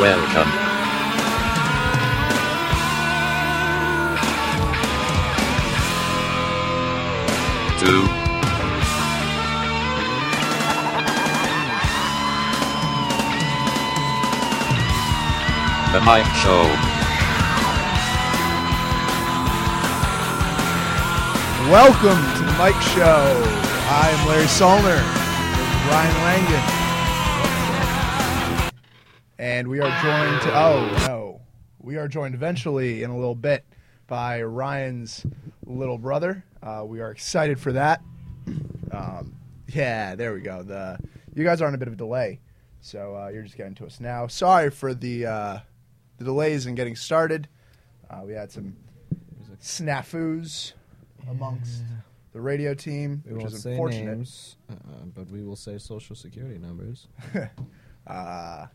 [0.00, 0.50] Welcome.
[7.78, 8.24] To
[15.92, 16.64] the Mike Show.
[21.70, 23.42] Welcome to the Mike Show.
[23.86, 24.82] I am Larry Solner.
[24.82, 26.73] There's Ryan Langan.
[29.54, 31.40] And we are joined to, oh no,
[31.78, 33.64] we are joined eventually in a little bit
[34.08, 35.24] by Ryan's
[35.64, 36.44] little brother.
[36.60, 38.02] Uh, we are excited for that.
[38.90, 39.34] Um,
[39.68, 40.62] yeah, there we go.
[40.62, 40.98] The
[41.34, 42.38] you guys are on a bit of a delay,
[42.80, 44.28] so uh, you're just getting to us now.
[44.28, 45.58] Sorry for the uh,
[46.18, 47.48] the delays in getting started.
[48.08, 48.76] Uh, we had some
[49.60, 50.74] snafus
[51.28, 51.82] amongst
[52.32, 54.16] the radio team, We which won't is say unfortunate.
[54.18, 54.74] names, uh,
[55.12, 57.06] but we will say social security numbers.
[58.06, 58.66] Uh,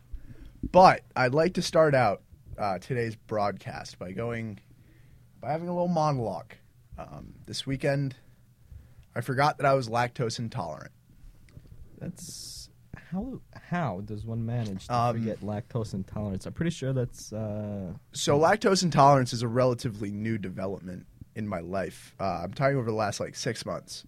[0.64, 2.22] but I'd like to start out
[2.58, 4.60] uh, today's broadcast by going
[5.42, 6.54] by having a little monologue.
[6.98, 8.16] Um, this weekend,
[9.16, 10.92] I forgot that I was lactose intolerant.
[11.98, 12.70] That's
[13.12, 16.46] how how does one manage to Um, forget lactose intolerance?
[16.46, 21.60] I'm pretty sure that's uh, So lactose intolerance is a relatively new development in my
[21.60, 22.14] life.
[22.20, 24.04] Uh, I'm talking over the last like six months,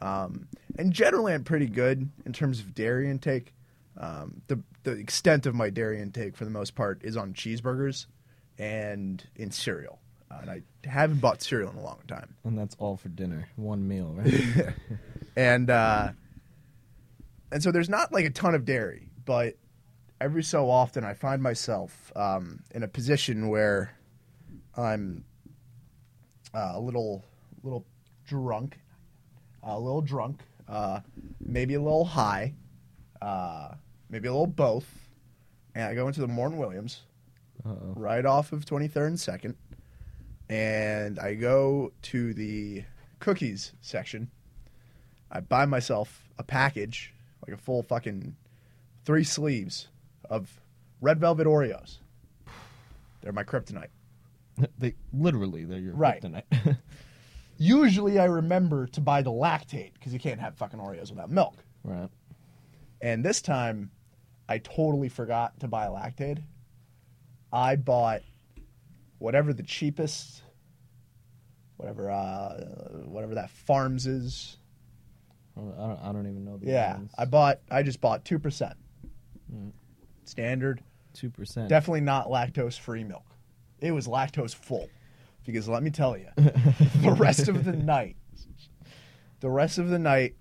[0.00, 0.48] um,
[0.78, 3.52] and generally I'm pretty good in terms of dairy intake.
[3.98, 8.06] Um, the the extent of my dairy intake for the most part is on cheeseburgers
[8.58, 12.34] and in cereal, uh, and I haven't bought cereal in a long time.
[12.44, 14.74] and that's all for dinner, one meal, right?
[15.36, 16.10] and uh,
[17.50, 19.54] and so there's not like a ton of dairy, but
[20.20, 23.96] every so often I find myself um, in a position where
[24.76, 25.24] I'm
[26.54, 27.24] uh, a little
[27.62, 27.84] little
[28.26, 28.78] drunk,
[29.62, 31.00] a little drunk, uh,
[31.40, 32.54] maybe a little high,
[33.20, 33.74] uh,
[34.12, 34.86] maybe a little both,
[35.74, 37.00] and I go into the Morton Williams
[37.66, 37.94] Uh-oh.
[37.96, 39.54] right off of 23rd and 2nd.
[40.48, 42.84] And I go to the
[43.20, 44.30] cookies section.
[45.30, 47.14] I buy myself a package,
[47.46, 48.36] like a full fucking
[49.04, 49.88] three sleeves
[50.28, 50.60] of
[51.00, 51.98] red velvet Oreos.
[53.22, 53.88] They're my kryptonite.
[54.78, 56.20] they literally they're your Right.
[56.20, 56.76] kryptonite.
[57.56, 61.54] Usually I remember to buy the Lactaid because you can't have fucking Oreos without milk.
[61.84, 62.08] right.
[63.00, 63.90] And this time,
[64.48, 66.42] I totally forgot to buy lactaid.
[67.52, 68.22] I bought
[69.18, 70.42] whatever the cheapest,
[71.76, 72.54] whatever, uh,
[73.06, 74.58] whatever that Farms is.
[75.56, 77.14] I don't, I don't even know the Yeah, brands.
[77.18, 77.60] I bought.
[77.70, 78.74] I just bought two percent.
[79.54, 79.72] Mm.
[80.24, 80.82] Standard,
[81.12, 81.68] two percent.
[81.68, 83.26] definitely not lactose free milk.
[83.80, 84.88] It was lactose full,
[85.44, 88.16] because let me tell you, the rest of the night,
[89.40, 90.36] the rest of the night,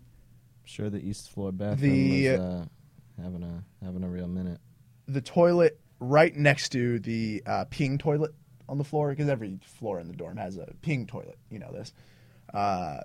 [0.63, 2.66] Sure, the East Floor bathroom The- was uh,
[3.21, 4.59] having a having a real minute.
[5.07, 8.33] the toilet right next to the uh, peeing toilet
[8.67, 11.37] on the floor because every floor in the dorm has a peeing toilet.
[11.49, 11.93] You know this.
[12.53, 13.01] Uh,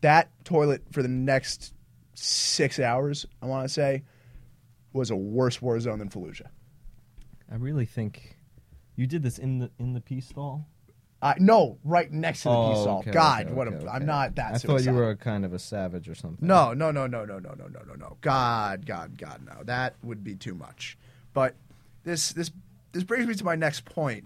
[0.00, 1.72] that toilet for the next
[2.14, 4.02] six hours, I want to say,
[4.92, 6.48] was a worse war zone than Fallujah.
[7.50, 8.36] I really think
[8.96, 10.66] you did this in the in the pee stall.
[11.20, 12.98] Uh, no, right next to the pee stall.
[13.00, 14.54] okay, God, okay, what okay, a, I'm not that.
[14.54, 16.46] I thought you were a kind of a savage or something.
[16.46, 18.16] No, no, no, no, no, no, no, no, no, no.
[18.20, 19.64] God, God, God, no.
[19.64, 20.96] That would be too much.
[21.34, 21.56] But
[22.04, 22.52] this this
[22.92, 24.24] this brings me to my next point.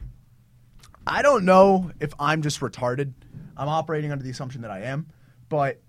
[1.06, 3.12] I don't know if I'm just retarded.
[3.56, 5.06] I'm operating under the assumption that I am,
[5.48, 5.80] but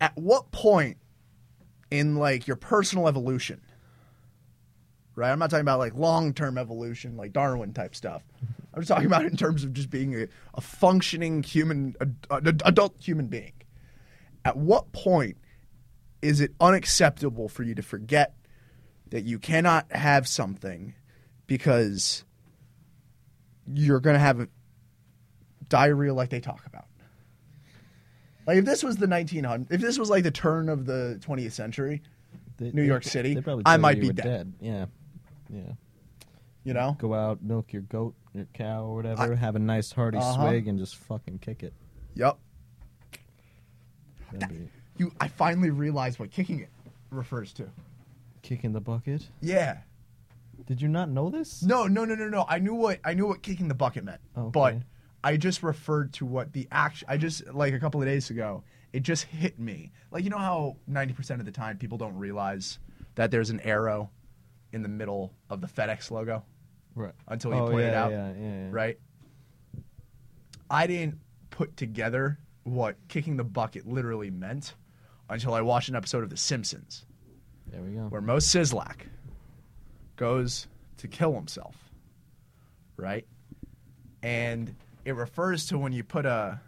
[0.00, 0.96] at what point
[1.92, 3.60] in like your personal evolution,
[5.14, 5.30] right?
[5.30, 8.22] I'm not talking about like long-term evolution, like Darwin type stuff.
[8.74, 12.62] I'm just talking about in terms of just being a, a functioning human, ad- ad-
[12.64, 13.52] adult human being.
[14.44, 15.36] At what point
[16.20, 18.34] is it unacceptable for you to forget
[19.10, 20.94] that you cannot have something
[21.46, 22.24] because
[23.72, 24.48] you're going to have
[25.68, 26.86] diarrhea like they talk about?
[28.46, 31.52] Like if this was the 1900s, if this was like the turn of the 20th
[31.52, 32.02] century,
[32.58, 34.52] They- New they- York City, I might be were dead.
[34.60, 34.86] Yeah,
[35.48, 35.62] yeah.
[36.64, 39.36] You know, Go out, milk your goat, your cow, or whatever.
[39.36, 40.48] have a nice hearty Uh-huh.
[40.48, 41.72] swig, and just fucking kick it.
[42.14, 42.38] yep.
[44.32, 46.70] That'd be You, I finally realized what kicking it
[47.10, 47.68] refers to.
[48.42, 49.28] kicking the bucket.
[49.40, 49.78] Yeah.
[50.66, 51.62] Did you not know this?
[51.62, 52.44] No, no, no, no, no.
[52.48, 54.50] I knew what I knew what kicking the bucket meant, Okay.
[54.52, 54.76] but
[55.22, 57.06] I just referred to what the action.
[57.10, 58.62] I just like a couple of days ago,
[58.92, 59.92] it just hit me.
[60.10, 62.78] Like you know how ninety percent of the time people don't realize
[63.16, 64.10] that there's an arrow
[64.72, 66.42] in the middle of the FedEx logo
[66.94, 67.12] Right.
[67.28, 68.68] until you oh, point yeah, it out, Yeah, yeah, yeah.
[68.70, 68.98] right?
[70.70, 71.18] I didn't
[71.50, 74.74] put together what kicking the bucket literally meant
[75.28, 77.04] until I watched an episode of The Simpsons
[77.70, 78.02] There we go.
[78.02, 79.00] where Moe Szyslak
[80.16, 81.76] goes to to kill himself,
[82.96, 83.26] right?
[84.22, 84.74] And
[85.04, 86.60] it refers to when you put a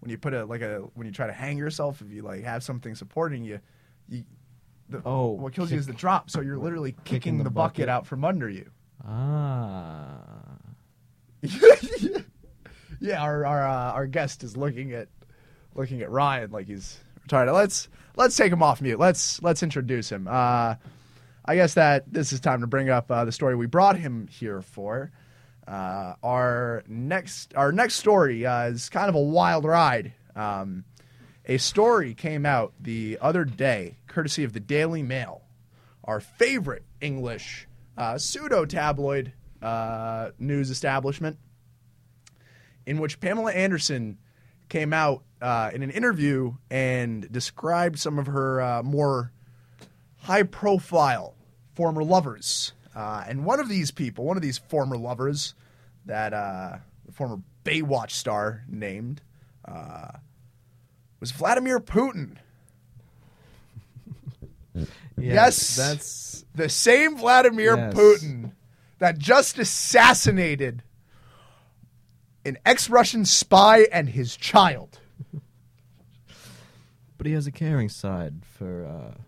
[0.00, 2.42] when you put a like a when you try to hang yourself if you like
[2.44, 3.60] have something supporting you,
[4.08, 4.24] you
[4.90, 6.28] the, Oh, what kills you is the drop.
[6.28, 7.86] So you're literally kicking, the, the bucket.
[7.86, 7.88] bucket.
[7.88, 8.70] out from under you.
[9.06, 10.18] Ah.
[13.00, 15.08] yeah, our our uh, our guest is looking at
[15.74, 17.50] looking at Ryan like he's retired.
[17.52, 18.98] Let's let's take him off mute.
[18.98, 20.26] Let's let's introduce him.
[20.28, 20.74] Uh,
[21.44, 24.26] I guess that this is time to bring up uh, the story we brought him
[24.26, 25.12] here for.
[25.66, 30.12] Uh, our next our next story uh, is kind of a wild ride.
[30.34, 30.84] Um,
[31.46, 35.42] a story came out the other day, courtesy of the Daily Mail,
[36.04, 37.67] our favorite English
[37.98, 41.36] uh, pseudo tabloid uh, news establishment
[42.86, 44.18] in which Pamela Anderson
[44.68, 49.32] came out uh, in an interview and described some of her uh, more
[50.18, 51.34] high profile
[51.74, 52.72] former lovers.
[52.94, 55.54] Uh, and one of these people, one of these former lovers
[56.06, 59.20] that uh, the former Baywatch star named,
[61.20, 62.36] was Vladimir Putin.
[65.20, 65.76] Yes.
[65.76, 67.94] That's The same Vladimir Yes.
[67.94, 68.52] Putin
[68.98, 70.82] that just assassinated
[72.44, 75.00] an ex Russian spy and his child.
[77.16, 79.18] but he has a caring side for uh,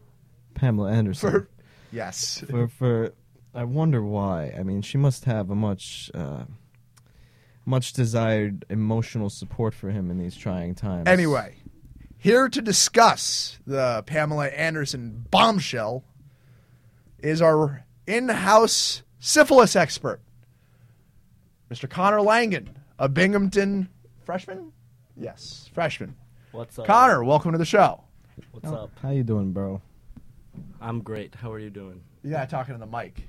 [0.55, 1.31] Pamela Anderson.
[1.31, 1.49] For,
[1.93, 2.43] yes.
[2.49, 3.13] for for
[3.55, 4.55] I wonder why.
[4.59, 6.45] I mean, she must have a much uh,
[7.65, 11.09] much desired emotional support for him in these trying times.
[11.09, 11.57] Anyway,
[12.21, 16.05] here to discuss the Pamela Anderson bombshell
[17.19, 20.21] is our in house syphilis expert,
[21.71, 21.89] Mr.
[21.89, 23.89] Connor Langan, a Binghamton
[24.23, 24.73] freshman?
[25.17, 26.15] Yes, freshman.
[26.53, 26.87] What's up?
[26.87, 28.03] Connor, welcome to the show.
[28.53, 28.91] What's How- up?
[29.01, 29.81] How you doing, bro?
[30.81, 31.35] I'm great.
[31.35, 32.03] How are you doing?
[32.23, 33.23] You gotta talking to the mic.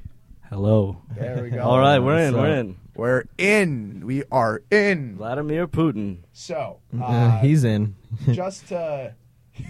[0.49, 1.01] Hello.
[1.15, 1.61] There we go.
[1.63, 2.33] All right, we're in.
[2.33, 2.77] What's We're in.
[2.95, 4.05] We're in.
[4.05, 5.15] We are in.
[5.15, 6.17] Vladimir Putin.
[6.33, 7.95] So Uh, uh, he's in.
[8.31, 9.15] just to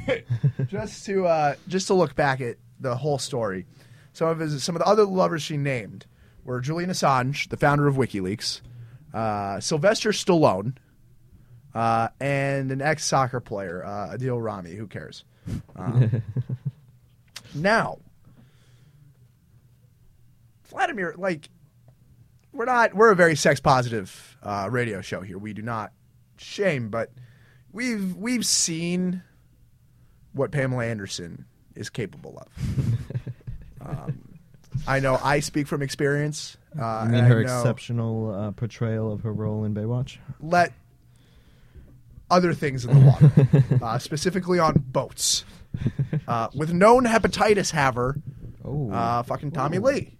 [0.67, 3.65] just to uh, just to look back at the whole story.
[4.13, 6.05] Some of his some of the other lovers she named
[6.43, 8.61] were Julian Assange, the founder of WikiLeaks,
[9.13, 10.75] uh, Sylvester Stallone,
[11.73, 14.75] uh, and an ex soccer player, uh, Adil Rami.
[14.75, 15.23] Who cares?
[15.75, 16.21] Um,
[17.55, 17.99] now,
[20.65, 21.49] Vladimir, like,
[22.51, 25.37] we're not we're a very sex positive uh, radio show here.
[25.37, 25.93] We do not
[26.37, 27.11] shame, but
[27.71, 29.23] we've we've seen
[30.33, 31.45] what Pamela Anderson
[31.75, 33.87] is capable of.
[33.87, 34.21] um,
[34.87, 36.57] I know I speak from experience.
[36.77, 40.17] Uh, I and mean, I her know- exceptional uh, portrayal of her role in Baywatch.
[40.39, 40.71] let
[42.29, 45.43] other things in the water, uh, specifically on boats,
[46.29, 48.15] uh, with known hepatitis haver,
[48.63, 49.81] Oh, uh, fucking Tommy Ooh.
[49.81, 50.17] Lee.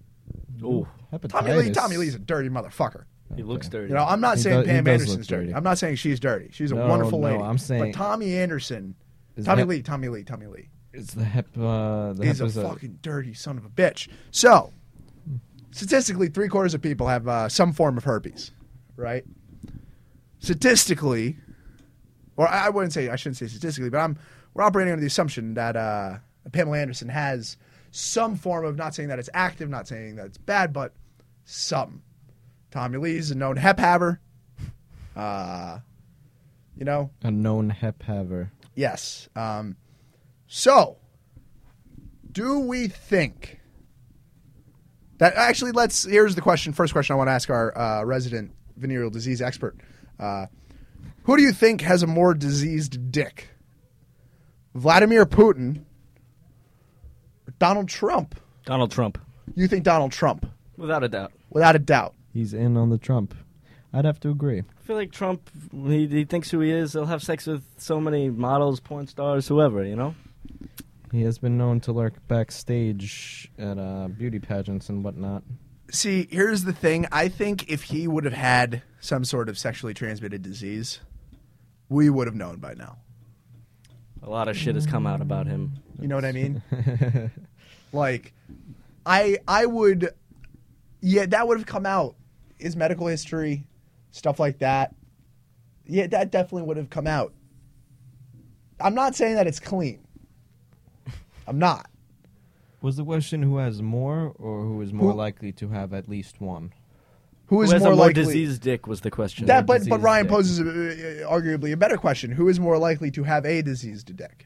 [0.64, 0.88] Oh,
[1.30, 1.72] Tommy Lee.
[1.72, 3.04] Tommy Lee's a dirty motherfucker.
[3.36, 3.90] He looks dirty.
[3.90, 5.46] You know, I'm not He saying does- he Pam does Anderson's dirty.
[5.48, 5.56] dirty.
[5.56, 6.50] I'm not saying she's dirty.
[6.52, 7.44] She's a No, wonderful no, lady.
[7.44, 8.96] I'm saying- but Tommy Anderson,
[9.36, 10.70] Is Tommy hep- Lee, Tommy Lee, Tommy Lee.
[10.94, 11.48] It's the hep.
[11.58, 14.10] Uh, the He's hep a is a- fucking dirty son of a bitch.
[14.32, 14.74] So,
[15.72, 18.52] statistically, three quarters of people have uh, some form of herpes,
[18.98, 19.24] right?
[20.40, 21.38] Statistically,
[22.36, 24.18] or I I wouldn't say I shouldn't say statistically, but I'm
[24.54, 26.18] we're operating under the assumption that uh,
[26.52, 27.58] Pamela Anderson has
[27.92, 30.94] some form of not saying that it's active, not saying that it's bad, but
[31.46, 32.02] some.
[32.72, 34.20] Tommy Lee's a known hep haver.
[35.16, 35.80] Uh,
[36.78, 38.52] you know, a known hep haver.
[38.76, 39.28] Yes.
[39.36, 39.76] Um,
[40.48, 40.98] so,
[42.32, 43.60] do we think
[45.18, 45.72] that actually?
[45.74, 46.04] Let's.
[46.04, 46.72] Here's the question.
[46.74, 49.76] First question I want to ask our uh, resident venereal disease expert.
[50.20, 50.46] Uh,
[51.24, 53.50] who do you think has a more diseased dick,
[54.74, 55.84] Vladimir Putin
[57.48, 58.36] or Donald Trump?
[58.66, 59.18] Donald Trump,
[59.56, 60.46] You think Donald Trump,
[60.78, 61.32] without a doubt.
[61.50, 62.14] without a doubt.
[62.34, 63.36] He's in on the Trump.
[63.94, 64.60] I'd have to agree.
[64.60, 65.50] I feel like Trump.
[65.72, 66.94] He, he thinks who he is.
[66.94, 69.84] He'll have sex with so many models, porn stars, whoever.
[69.84, 70.16] You know.
[71.12, 75.44] He has been known to lurk backstage at uh, beauty pageants and whatnot.
[75.92, 77.06] See, here's the thing.
[77.12, 81.02] I think if he would have had some sort of sexually transmitted disease,
[81.90, 83.00] we would have known by now.
[84.24, 85.74] A lot of shit has come out about him.
[86.00, 86.62] You know what I mean?
[87.92, 88.34] like,
[89.06, 90.12] I I would,
[91.02, 92.16] yeah, that would have come out.
[92.62, 93.66] His medical history,
[94.12, 94.96] stuff like that.
[95.86, 97.34] Yeah, that definitely would have come out.
[98.80, 100.06] I'm not saying that it's clean.
[101.48, 101.88] I'm not.
[102.82, 106.08] Was the question who has more or who is more Who- likely to have at
[106.10, 106.74] least one?
[107.48, 108.24] Who Who is has more a more likely?
[108.24, 109.46] diseased dick was the question.
[109.48, 110.32] that, but but Ryan dick.
[110.32, 114.46] poses uh, arguably a better question: Who is more likely to have a diseased dick?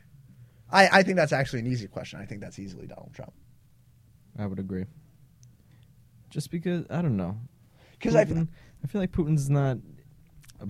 [0.71, 2.19] I, I think that's actually an easy question.
[2.19, 3.31] I think that's easily Donald Trump.
[4.39, 4.85] I would agree.
[6.31, 7.37] just because I don't know.
[8.05, 8.47] Because I,
[8.83, 9.77] I feel like Putin's not.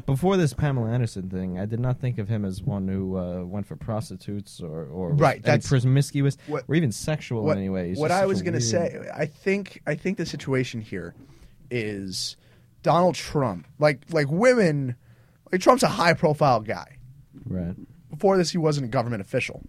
[0.07, 3.43] Before this Pamela Anderson thing, I did not think of him as one who uh,
[3.43, 7.57] went for prostitutes or or was Right, any that's- promiscuous what- or even sexual in
[7.59, 7.89] any way.
[7.89, 10.17] He's what just I such was a going to weird- say, I think I think
[10.17, 11.13] the situation here
[11.69, 12.35] is
[12.81, 13.67] Donald Trump.
[13.77, 14.95] Like like women,
[15.51, 16.97] like Trump's a high profile guy.
[17.45, 17.75] right?
[18.09, 19.61] Before this, he wasn't a government official.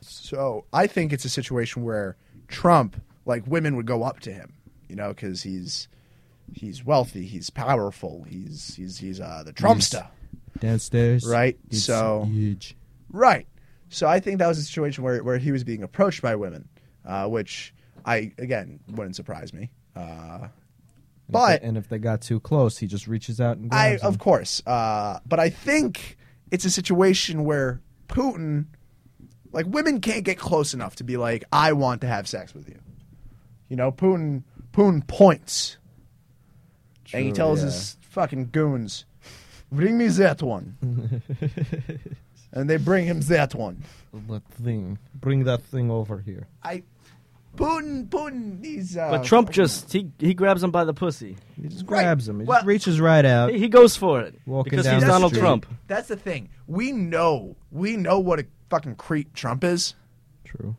[0.00, 2.16] So I think it's a situation where
[2.48, 4.54] Trump, like women, would go up to him,
[4.88, 5.88] you know, because he's
[6.52, 10.06] he's wealthy, he's powerful, he's he's he's uh, the Trumpster.
[10.58, 12.76] Downstairs, Right, It's so- huge.
[13.12, 13.46] Right.
[13.88, 16.68] So I think that was a situation where, where he was being approached by women,
[17.04, 19.70] uh, which I again wouldn't surprise me.
[19.96, 20.50] Uh, And if
[21.32, 24.06] but they- and if they got too close, he just reaches out and I, them.
[24.06, 26.16] of course, uh, but I think
[26.50, 28.66] it's a situation where Putin,
[29.52, 32.68] like women, can't get close enough to be like, I want to have sex with
[32.68, 32.78] you.
[33.68, 34.42] You know, Putin,
[34.72, 35.78] Putin points,
[37.12, 37.66] and he tells yeah.
[37.66, 39.04] his fucking goons,
[39.70, 40.76] "Bring me that one,"
[42.52, 43.82] and they bring him that one.
[44.28, 46.46] That thing, bring that thing over here.
[46.62, 46.82] I
[47.56, 51.36] Putin Putin he's uh, But Trump just he he grabs him by the pussy.
[51.60, 52.02] He just Right.
[52.04, 52.40] grabs him.
[52.40, 53.52] He Well- just reaches right out.
[53.52, 55.40] He, he goes for it Walking because down he's the Donald street.
[55.40, 55.66] Trump.
[55.88, 56.48] That's the thing.
[56.66, 59.94] We know we know what a fucking creep Trump is.
[60.44, 60.76] True.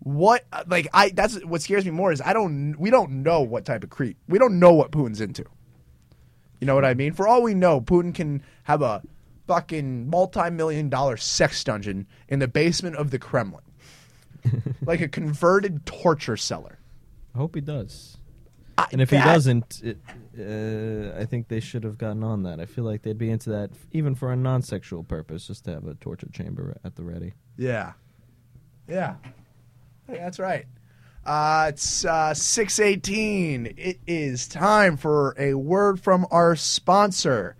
[0.00, 3.64] What like I that's what scares me more is I don't we don't know what
[3.64, 4.16] type of creep.
[4.28, 5.44] We don't know what Putin's into.
[6.64, 7.12] You know what I mean?
[7.12, 9.02] For all we know, Putin can have a
[9.46, 13.60] fucking multi-million dollar sex dungeon in the basement of the Kremlin.
[14.86, 16.78] like a converted torture cellar.
[17.34, 18.16] I hope he does.
[18.78, 19.98] I- And if he doesn't, it,
[20.40, 22.60] uh, I think they should have gotten on that.
[22.60, 25.86] I feel like they'd be into that, even for a non-sexual purpose, just to have
[25.86, 27.34] a torture chamber at the ready.
[27.58, 27.92] Yeah.
[28.88, 29.16] Yeah.
[30.06, 30.64] Hey, that's right.
[31.24, 33.74] Uh, it's uh, 618.
[33.78, 37.56] It is time for a word from our sponsor.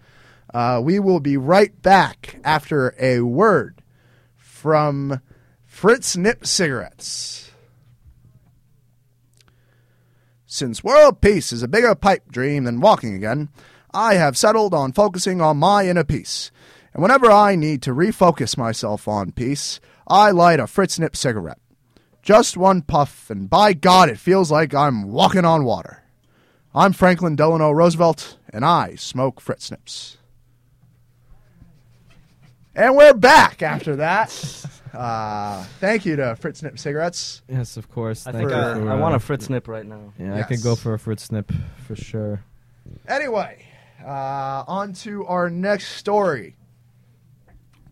[0.52, 3.82] Uh, we will be right back after a word
[4.36, 5.20] from
[5.64, 7.50] Fritz Nip Cigarettes.
[10.46, 13.48] Since world peace is a bigger pipe dream than walking again,
[13.92, 16.52] I have settled on focusing on my inner peace.
[16.92, 21.58] And whenever I need to refocus myself on peace, I light a Fritz Nip cigarette.
[22.24, 26.02] Just one puff, and by God, it feels like I'm walking on water.
[26.74, 30.16] I'm Franklin Delano Roosevelt, and I smoke Fritz Nips.
[32.74, 34.30] And we're back after that.
[34.94, 37.42] Uh, thank you to Fritz Nip Cigarettes.
[37.48, 38.28] Yes, of course.
[38.28, 40.12] I Thank think you I, for, I uh, want a Fritz nip right now.
[40.20, 40.46] Yeah, I Yes.
[40.48, 41.50] could go for a Fritz snip
[41.84, 42.44] for sure.
[43.08, 43.64] Anyway,
[44.06, 46.54] uh, on to our next story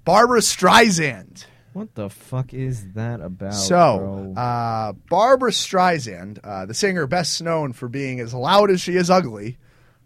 [0.05, 1.45] Barbra Streisand.
[1.73, 3.55] What the fuck is that about?
[3.55, 4.43] So, bro?
[4.43, 9.09] uh, Barbra Streisand, uh, the singer best known for being as loud as she is
[9.09, 9.59] ugly,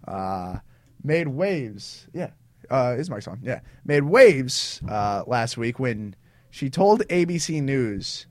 [0.06, 0.58] uh,
[1.02, 2.06] made waves.
[2.12, 2.30] Yeah,
[2.70, 3.40] uh, is Mike's on?
[3.42, 6.14] Yeah, made waves uh, last week when
[6.50, 8.26] she told ABC News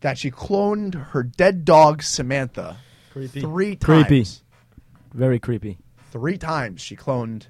[0.00, 2.76] that she cloned her dead dog Samantha
[3.12, 3.40] Creepy.
[3.40, 4.06] three times.
[4.06, 4.26] Creepy.
[5.14, 5.78] Very creepy.
[6.10, 7.46] Three times she cloned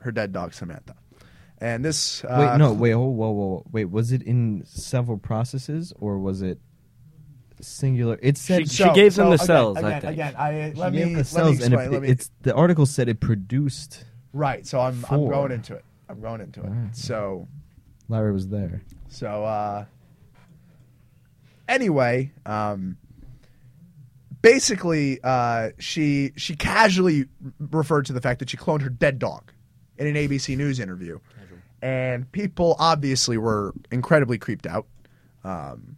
[0.00, 0.94] her dead dog Samantha,
[1.62, 2.24] and this.
[2.24, 3.84] Uh, wait, no, wait, oh, whoa, whoa, whoa, wait.
[3.86, 6.58] Was it in several processes or was it
[7.60, 8.18] singular?
[8.22, 10.12] It said She gave them the again- cells, I Again, think.
[10.12, 11.88] again, I, she let gave me the let cells, me and explain.
[11.88, 14.04] it, let me, it's the article said it produced.
[14.32, 14.66] right.
[14.66, 15.84] So I'm I'm going into it.
[16.08, 16.66] I'm going into it.
[16.66, 16.96] Alright.
[16.96, 17.48] So
[18.08, 18.82] Larry was there.
[19.08, 19.84] so uh,
[21.68, 22.96] anyway, um,
[24.42, 27.26] basically, uh, she she casually
[27.58, 29.52] referred to the fact that she cloned her dead dog
[29.98, 31.18] in an ABC News interview,
[31.82, 34.86] and people obviously were incredibly creeped out.
[35.42, 35.96] Um,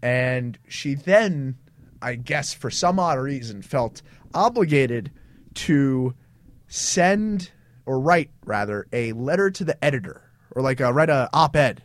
[0.00, 1.56] and she then,
[2.00, 5.10] I guess, for some odd reason, felt obligated
[5.54, 6.14] to
[6.68, 7.50] send
[7.84, 10.22] or write rather a letter to the editor
[10.52, 11.82] or like a, write a op-ed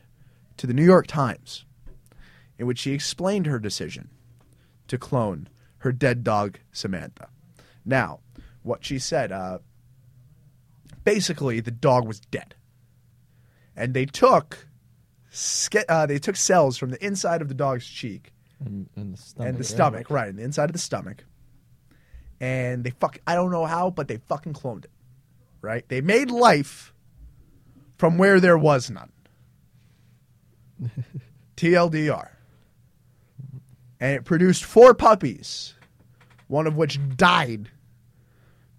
[0.58, 1.65] to the New York Times
[2.60, 4.10] in which she explained her decision
[4.88, 5.48] to clone
[5.80, 7.30] her dead dog Samantha.
[7.84, 8.20] Now,
[8.62, 9.60] what she said, uh,
[11.03, 12.55] basically, the dog was dead,
[13.75, 14.67] and they took
[15.29, 18.31] ske- uh, they took cells from the inside of the dog's cheek
[18.63, 19.48] And, and the stomach.
[19.48, 19.65] and the right?
[19.65, 21.24] stomach, right, and the inside of the stomach,
[22.39, 23.20] and they fuck.
[23.27, 24.91] I don't know how, but they fucking cloned it.
[25.62, 25.88] Right?
[25.89, 26.91] They made life
[27.98, 29.12] from where there was none.
[31.58, 32.29] TLDR.
[34.00, 35.75] And it produced four puppies,
[36.48, 37.70] one of which died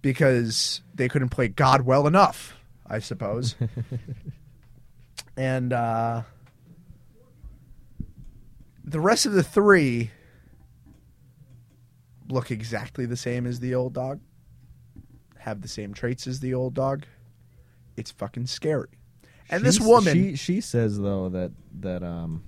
[0.03, 2.57] because they couldn't play God well enough,
[2.87, 3.55] I suppose.
[5.37, 6.23] and uh,
[8.85, 10.11] the rest of the three
[12.29, 14.21] look exactly the same as the old dog,
[15.39, 17.07] have the same traits as the old dog,
[17.97, 18.89] it's fucking scary.
[19.51, 22.43] And this woman, she she says though that that um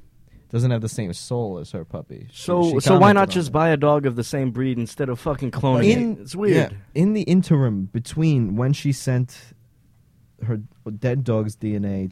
[0.50, 2.28] doesn't have the same soul as her puppy.
[2.30, 3.52] She- So she so why commented not on just it.
[3.52, 6.20] buy a dog of the same breed instead of fucking cloning in it?
[6.20, 6.72] It's weird.
[6.72, 9.54] yeah, in the interim between when she sent
[10.44, 10.58] her
[10.98, 12.10] dead dog's DNA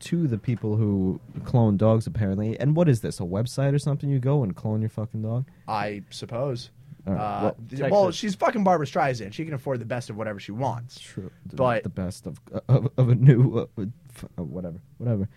[0.00, 2.58] to the people who clone dogs apparently.
[2.60, 3.20] And what is this?
[3.20, 4.10] A website or something?
[4.10, 5.46] You go and clone your fucking dog?
[5.66, 6.70] I suppose.
[7.06, 8.16] All right, Uh, well, th- well, Texas.
[8.20, 9.32] she's fucking Barbra Streisand.
[9.34, 10.98] She can afford the best of whatever she wants.
[11.00, 11.30] True.
[11.46, 15.28] The, But- the best of of, of a new uh, uh, f- uh, whatever, whatever.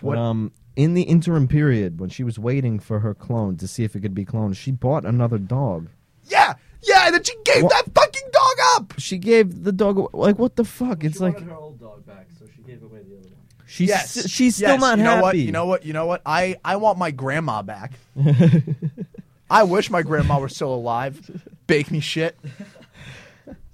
[0.00, 3.66] But, What- um, in the interim period when she was waiting for her clone to
[3.68, 5.88] see if it could be cloned, she bought another dog.
[6.24, 8.94] Yeah, yeah, and then she gave What- that fucking dog up.
[8.98, 11.04] She gave the dog aw- like what the fuck?
[11.04, 13.66] It's like her old dog back, so she gave away the other one.
[13.66, 14.80] she's yes, she's still yes.
[14.80, 15.22] not you know happy.
[15.22, 15.36] What?
[15.36, 15.84] You know what?
[15.84, 16.22] You know what?
[16.24, 17.92] I I want my grandma back.
[19.50, 21.44] I wish my grandma were still alive.
[21.66, 22.38] Bake me shit.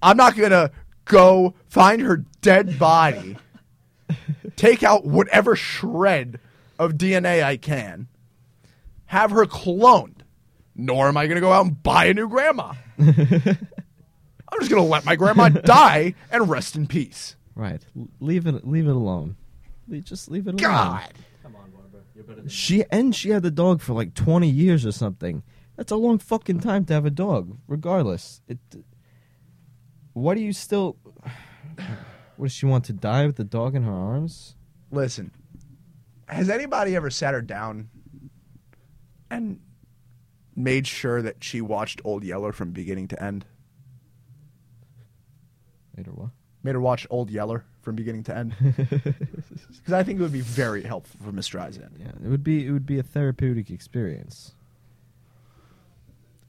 [0.02, 0.70] I'm not gonna
[1.04, 3.36] go find her dead body,
[4.56, 6.40] take out whatever shred
[6.78, 8.08] of DNA I can,
[9.06, 10.20] have her cloned.
[10.74, 12.74] Nor am I gonna go out and buy a new grandma.
[12.98, 17.36] I'm just gonna let my grandma die and rest in peace.
[17.54, 17.82] Right.
[17.96, 19.36] L- leave it leave it alone.
[19.88, 20.72] Le- Just leave it alone.
[20.74, 21.08] God.
[21.42, 22.00] Come on, Barbara.
[22.14, 25.42] You're better than She and she had the dog for like 20 years or something.
[25.76, 27.56] That's a long fucking time to have a dog.
[27.68, 28.58] Regardless, it.
[30.12, 30.96] What do you still?
[32.36, 34.56] What does she want to die with the dog in her arms?
[34.90, 35.30] Listen,
[36.28, 37.88] has anybody ever sat her down
[39.30, 39.60] and
[40.54, 43.44] made sure that she watched Old Yeller from beginning to end?
[45.96, 46.30] Wait or what?
[46.62, 48.54] Made her watch Old Yeller from beginning to end?
[49.86, 51.92] Because I think it would be very helpful for Miss Streisand.
[52.00, 54.52] Yeah, it would be it would be a therapeutic experience.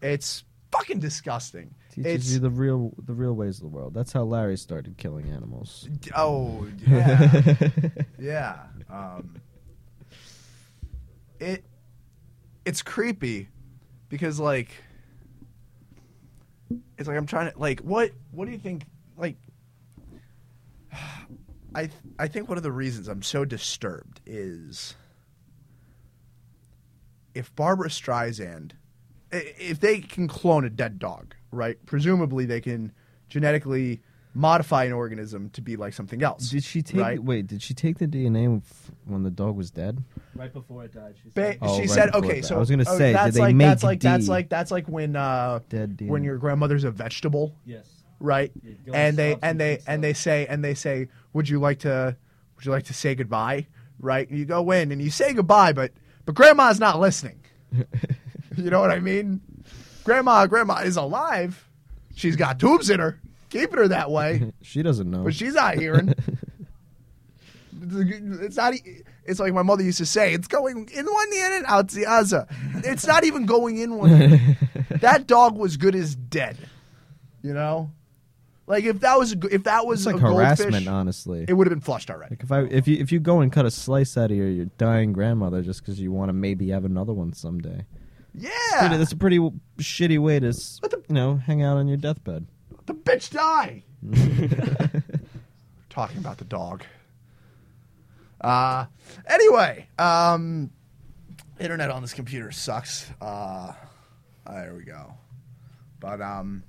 [0.02, 1.76] It's fucking disgusting.
[1.98, 3.94] Teaches It's you the real the real ways of the world.
[3.96, 5.90] That's how Larry started killing animals.
[6.16, 7.60] oh yeah
[8.20, 8.58] yeah.
[8.88, 9.42] Um,
[11.40, 11.66] it
[12.66, 13.50] it's creepy
[14.10, 14.70] because like
[17.00, 18.86] it's like I'm trying to like what what do you think
[19.18, 19.38] like
[21.74, 24.96] I th- I think one of the reasons I'm so disturbed is
[27.34, 28.74] if Barbra Streisand
[29.32, 31.78] if they can clone a dead dog, right?
[31.86, 32.92] Presumably they can
[33.30, 34.02] genetically
[34.34, 36.50] modify an organism to be like something else.
[36.50, 37.22] Did she take right?
[37.22, 37.48] wait?
[37.48, 38.62] Did she take the DNA
[39.06, 40.04] when the dog was dead?
[40.36, 41.58] Right before it died, she Ba- said.
[41.62, 43.56] Oh, she right said, okay, so I was gonna oh, say, did that's they like
[43.56, 46.08] make that's like that's like that's like when uh, Dead DNA.
[46.08, 47.88] when your grandmother's a vegetable, Yes.
[48.20, 48.52] right?
[48.64, 51.80] Yeah, and and they and they and they say and they say, would you like
[51.80, 52.16] to
[52.56, 53.68] would you like to say goodbye?
[54.00, 54.30] Right?
[54.30, 55.92] And you go in and you say goodbye, but
[56.26, 57.40] but grandma's not listening.
[58.56, 59.42] you know what I mean?
[60.08, 61.68] Grandma, grandma is alive.
[62.16, 64.54] She's got tubes in her, keeping her that way.
[64.62, 65.26] she doesn't know.
[65.26, 66.14] but she's not hearing.
[67.82, 68.74] it's not.
[69.26, 70.34] It's like my mother used to say.
[70.34, 72.48] It's going in one ear and out the other.
[72.86, 74.10] It's not even going in one.
[74.10, 74.58] ear.
[75.02, 76.58] that dog was good as dead.
[77.44, 77.92] You know,
[78.66, 81.44] like if that was a, if that was it's like a goldfish, harassment, honestly.
[81.50, 82.36] it would have been flushed already.
[82.36, 84.48] Like if I if you if you go and cut a slice out of your,
[84.48, 87.86] your dying grandmother just because you want to maybe have another one someday,
[88.40, 91.64] Yeah, Pretty- that's a pretty w- shitty way to s- Let the- you know hang
[91.64, 92.46] out on your deathbed.
[92.86, 93.84] the bitch die.
[95.90, 96.84] Talking about the dog.
[98.40, 98.86] Uh
[99.26, 100.70] anyway, um
[101.60, 103.10] internet on this computer sucks.
[103.20, 103.74] Uh
[104.48, 105.14] there we go.
[106.00, 106.64] But um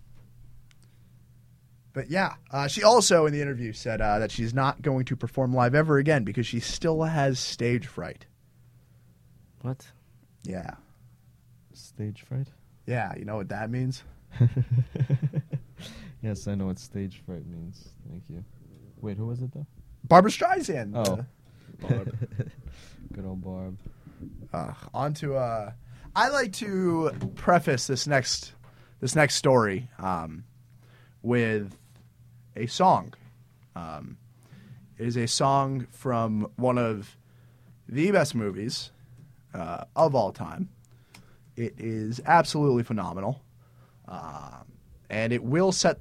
[1.92, 5.16] but yeah, uh, she also in the interview said uh, that she's not going to
[5.16, 8.24] perform live ever again because she still has stage fright.
[9.62, 9.84] What?
[10.44, 10.74] Yeah.
[11.98, 12.46] Stage fright.
[12.86, 14.04] Yeah, you know what that means?
[16.22, 17.88] Yes, I know what stage fright means.
[18.08, 18.44] Thank you.
[19.00, 19.66] Wait, who was it though?
[20.04, 20.92] Barbra Streisand.
[20.94, 21.24] Oh.
[21.86, 22.04] uh,
[23.12, 23.78] Good old Barb.
[24.52, 25.72] uh, on to uh
[26.14, 28.52] I like to preface this next
[29.00, 30.44] this next story um,
[31.22, 31.76] with
[32.54, 33.14] a song.
[33.74, 34.18] Um,
[34.98, 37.16] it is a song from one of
[37.88, 38.90] the best movies
[39.52, 40.68] uh, of all time.
[41.58, 43.42] It is absolutely phenomenal,
[44.06, 44.58] uh,
[45.10, 45.98] and it will set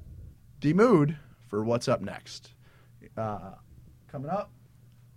[0.60, 1.16] the mood
[1.48, 2.52] for what's up next.
[3.16, 3.54] Uh,
[4.06, 4.52] coming up,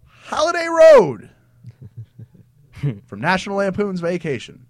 [0.07, 1.29] Holiday Road
[3.05, 4.65] from National Lampoon's Vacation.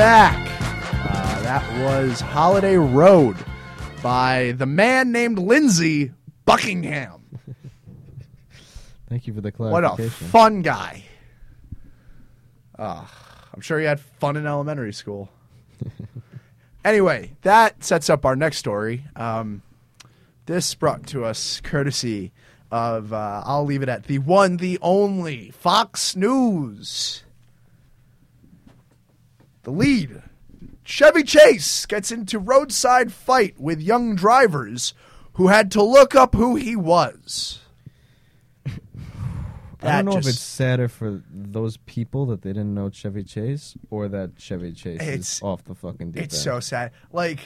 [0.00, 0.48] Back.
[1.10, 3.36] Uh, that was Holiday Road
[4.02, 6.12] by the man named Lindsey
[6.46, 7.38] Buckingham.
[9.10, 10.04] Thank you for the clarification.
[10.04, 11.04] What a fun guy.
[12.78, 13.04] Uh,
[13.52, 15.28] I'm sure he had fun in elementary school.
[16.82, 19.04] anyway, that sets up our next story.
[19.16, 19.60] Um,
[20.46, 22.32] this brought to us courtesy
[22.70, 27.22] of, uh, I'll leave it at the one, the only Fox News.
[29.62, 30.22] The lead
[30.84, 34.94] Chevy Chase gets into roadside fight with young drivers
[35.34, 37.60] who had to look up who he was.
[39.82, 43.76] I don't know if it's sadder for those people that they didn't know Chevy Chase
[43.88, 46.42] or that Chevy Chase is off the fucking deep It's end.
[46.42, 46.92] so sad.
[47.12, 47.40] Like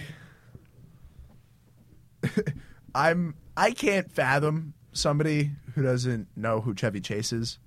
[2.94, 7.58] I'm I can't fathom somebody who doesn't know who Chevy Chase is.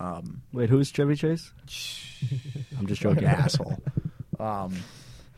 [0.00, 1.52] Um Wait, who's Chevy Chase?
[2.78, 3.24] I'm just joking.
[3.26, 3.78] asshole.
[4.44, 4.74] Um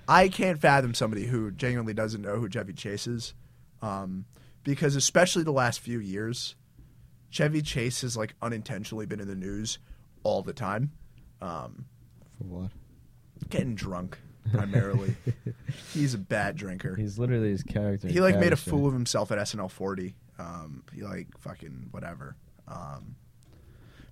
[0.08, 3.34] I can't fathom somebody who genuinely doesn't know who Chevy Chase is.
[3.82, 4.24] Um
[4.64, 6.56] because especially the last few years,
[7.30, 9.78] Chevy Chase has like unintentionally been in the news
[10.22, 10.92] all the time.
[11.40, 11.86] Um
[12.38, 12.70] For what?
[13.48, 14.18] getting drunk
[14.52, 15.14] primarily.
[15.92, 16.94] He's a bad drinker.
[16.96, 18.08] He's literally his character.
[18.08, 20.14] he like made a fool of himself at SNL 40.
[20.38, 22.36] Um, he like fucking whatever.
[22.68, 23.16] Um,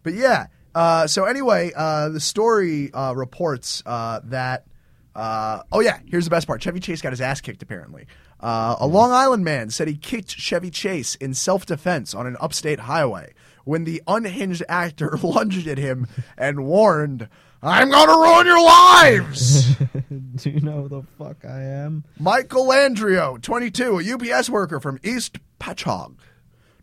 [0.02, 0.46] but yeah.
[0.74, 4.66] Uh, so anyway, uh, the story uh, reports uh, that.
[5.14, 6.61] Uh, oh yeah, here's the best part.
[6.61, 7.62] Chevy Chase got his ass kicked.
[7.62, 8.07] Apparently,
[8.40, 12.81] uh, a Long Island man said he kicked Chevy Chase in self-defense on an upstate
[12.81, 13.33] highway
[13.64, 17.29] when the unhinged actor lunged at him and warned,
[17.62, 19.74] "I'm going to ruin your lives."
[20.37, 22.05] Do you know who the fuck I am?
[22.18, 26.16] Michael Landrio, 22, a UPS worker from East Patchogue,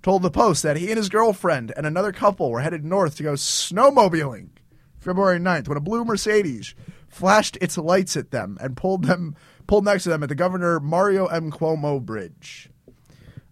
[0.02, 3.24] told the Post that he and his girlfriend and another couple were headed north to
[3.24, 4.50] go snowmobiling
[5.00, 6.76] February 9th when a blue Mercedes
[7.12, 9.36] flashed its lights at them and pulled them
[9.68, 11.52] pulled next to them at the Governor Mario M.
[11.52, 12.70] Cuomo Bridge.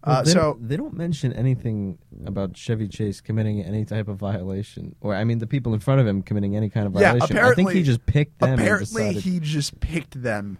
[0.06, 4.08] Well, Uh, they, so don't, they don't mention anything about Chevy Chase committing any type
[4.08, 6.94] of violation, or I mean, the people in front of him committing any kind of
[6.94, 7.36] Yeah, violation.
[7.36, 8.50] I apparently- think he just picked them.
[8.54, 10.56] and apparently he just picked them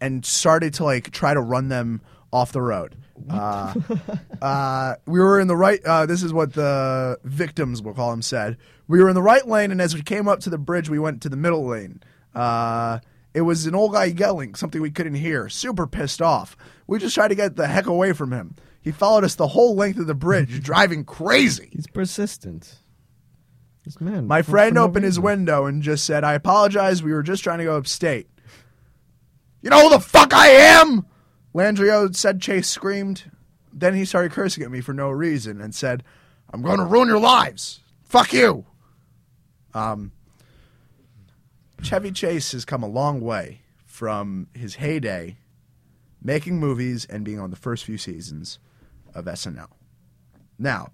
[0.00, 2.96] and started to like try to run them off the road.
[3.30, 3.74] Uh,
[4.42, 5.82] uh, we were in the right.
[5.84, 8.56] Uh, this is what the victims, we'll call them, said.
[8.88, 10.98] We were in the right lane, and as we came up to the bridge, we
[10.98, 12.02] went to the middle lane.
[12.34, 12.98] Uh,
[13.34, 15.48] it was an old guy yelling something we couldn't hear.
[15.48, 16.56] Super pissed off.
[16.86, 18.54] We just tried to get the heck away from him.
[18.80, 21.68] He followed us the whole length of the bridge, driving crazy.
[21.72, 22.78] He's persistent.
[23.84, 24.26] This man.
[24.26, 27.02] My friend opened his window and just said, I apologize.
[27.02, 28.28] We were just trying to go upstate.
[29.60, 31.06] You know who the fuck I am?
[31.54, 33.30] Landrio said Chase screamed.
[33.72, 36.04] Then he started cursing at me for no reason and said,
[36.52, 37.80] I'm going to ruin your lives.
[38.04, 38.66] Fuck you.
[39.74, 40.12] Um,
[41.82, 45.36] Chevy Chase has come a long way from his heyday
[46.22, 48.58] making movies and being on the first few seasons
[49.14, 49.68] of SNL.
[50.58, 50.92] Now,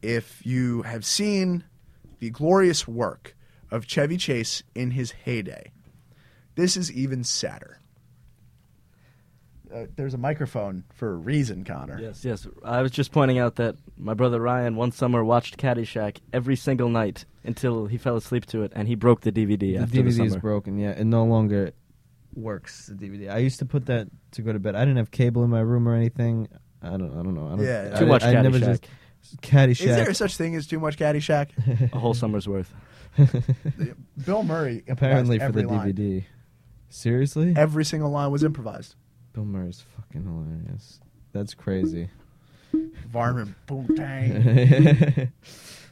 [0.00, 1.64] if you have seen
[2.20, 3.36] the glorious work
[3.70, 5.72] of Chevy Chase in his heyday,
[6.54, 7.80] this is even sadder.
[9.74, 11.98] Uh, there's a microphone for a reason, Connor.
[12.00, 12.46] Yes, yes.
[12.64, 16.88] I was just pointing out that my brother Ryan one summer watched Caddyshack every single
[16.88, 20.16] night until he fell asleep to it, and he broke the DVD The after DVD
[20.16, 20.40] the is summer.
[20.40, 20.78] broken.
[20.78, 21.72] Yeah, it no longer
[22.34, 22.86] works.
[22.86, 23.32] The DVD.
[23.32, 24.74] I used to put that to go to bed.
[24.74, 26.48] I didn't have cable in my room or anything.
[26.82, 27.10] I don't.
[27.12, 27.46] I don't know.
[27.46, 27.92] I don't, Yeah.
[27.94, 28.80] I, Too much I, never Caddyshack.
[29.22, 29.86] just Caddyshack.
[29.86, 31.92] Is there such thing as too much Caddyshack?
[31.94, 32.72] A whole summer's worth.
[34.24, 35.92] Bill Murray Apparently for the line.
[35.92, 36.24] DVD.
[36.88, 37.54] Seriously?
[37.56, 38.96] Every single line was improvised.
[39.32, 41.00] Bill Murray's fucking hilarious.
[41.32, 42.10] That's crazy.
[43.10, 45.30] Varmint Poontang.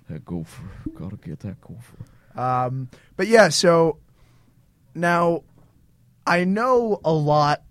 [0.08, 0.62] that gopher.
[0.94, 1.96] Gotta get that gopher.
[2.40, 3.98] Um, but yeah, so
[4.94, 5.42] now
[6.26, 7.62] I know a lot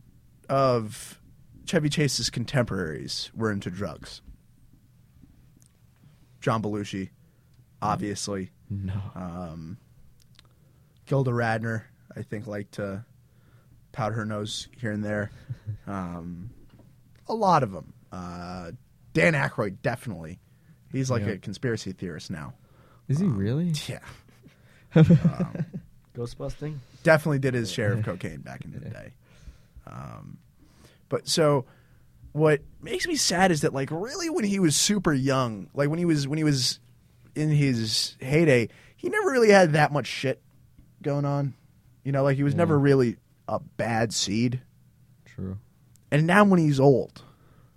[0.50, 1.20] of
[1.66, 4.22] Chevy Chase's contemporaries were into drugs.
[6.42, 7.10] John Belushi,
[7.82, 8.52] obviously.
[8.70, 9.00] No.
[9.16, 9.78] Um,
[11.06, 11.84] Gilda Radner,
[12.16, 13.04] I think, liked to
[13.92, 15.32] powder her nose here and there.
[15.88, 16.50] Um,
[17.28, 17.94] a lot of them.
[18.12, 18.72] Uh,
[19.14, 20.40] Dan Aykroyd, definitely.
[20.92, 21.30] He's like Yeah.
[21.34, 22.54] a conspiracy theorist now.
[23.08, 23.74] Is he really?
[23.88, 24.00] Yeah.
[26.16, 26.78] Ghostbusting?
[27.04, 29.14] definitely did his share of cocaine back in the day.
[29.88, 30.38] Um,
[31.08, 31.66] but so
[32.34, 35.98] what makes me sad is that like really when he was super young, like when
[36.00, 36.80] he was when he was
[37.36, 40.42] in his heyday, he never really had that much shit
[41.02, 41.54] going on.
[42.04, 43.16] You know, like he was never really
[43.50, 44.62] a bad seed.
[45.26, 45.58] True.
[46.12, 47.24] And now when he's old,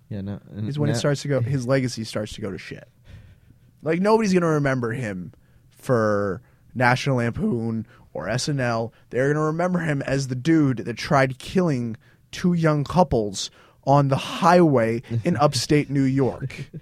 [0.09, 0.21] Yeah.
[0.21, 0.39] No.
[0.51, 2.87] and is when it now- starts to go his legacy starts to go to shit.
[3.81, 5.33] Like nobody's gonna remember him
[5.69, 6.41] for
[6.75, 11.97] National Lampoon or SNL, they're going to remember him as the dude that tried killing
[12.31, 13.49] two young couples
[13.85, 16.69] on the highway in upstate New York.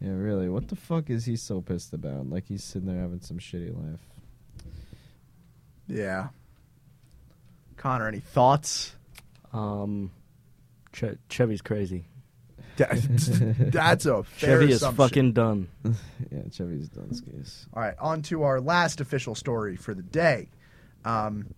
[0.00, 0.48] Yeah, really.
[0.48, 2.28] What the fuck is he so pissed about?
[2.28, 4.00] Like he's sitting there having some shitty laugh.
[5.86, 6.28] yeah.
[7.82, 8.94] Connor, any thoughts?
[9.52, 10.12] Um,
[10.92, 12.04] che- Chevy's crazy.
[12.76, 12.92] That-
[13.72, 14.96] That's a fair Chevy is assumption.
[15.08, 15.68] fucking done.
[16.30, 17.66] Yeah, Chevy's done skis.
[17.74, 20.48] All right, on to our last official story for the day.
[21.04, 21.52] Um,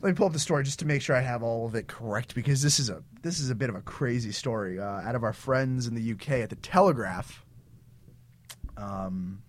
[0.00, 1.86] let me pull up the story just to make sure I have all of it
[1.86, 5.14] correct because this is a this is a bit of a crazy story uh, out
[5.14, 7.44] of our friends in the UK at the Telegraph.
[8.78, 9.42] Um,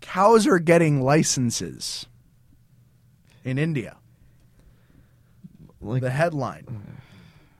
[0.00, 2.06] cows are getting licenses
[3.48, 3.96] in India.
[5.80, 6.66] Like the headline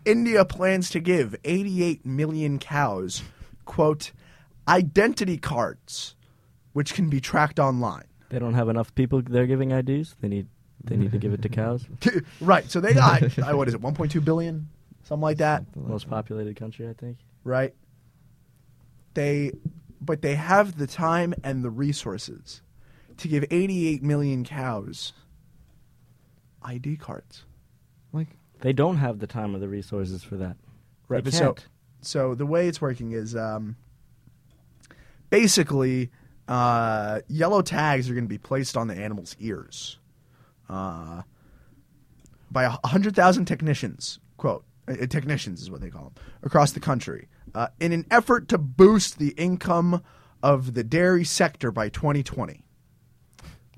[0.05, 3.23] India plans to give 88 million cows,
[3.65, 4.13] quote,
[4.67, 6.17] identity cards,
[6.73, 8.05] which can be tracked online.
[8.31, 10.17] They don't have enough people they're giving IDs.
[10.21, 10.47] They need
[10.85, 11.85] they need to give it to cows.
[12.41, 12.71] right.
[12.71, 14.69] So they got, uh, what is it, 1.2 billion?
[15.03, 17.19] Something like that, Most populated country, I think.
[17.45, 17.75] right?
[19.15, 19.53] They,
[20.01, 22.63] but they have the time and the resources
[23.17, 25.13] to give 88 million cows
[26.63, 27.45] ID cards.
[28.13, 28.29] like
[28.61, 30.57] They don't have the time or the resources for that.
[31.09, 31.67] Right, They but so can't.
[32.03, 33.77] so the way it's working is um,
[35.31, 36.11] basically
[36.47, 39.99] uh, yellow tags are going to be placed on the animal's ears
[40.69, 41.23] uh,
[42.51, 44.19] by a hundred thousand technicians.
[44.37, 48.49] Quote uh, technicians is what they call them across the country uh, in an effort
[48.49, 50.03] to boost the income
[50.43, 52.63] of the dairy sector by 2020.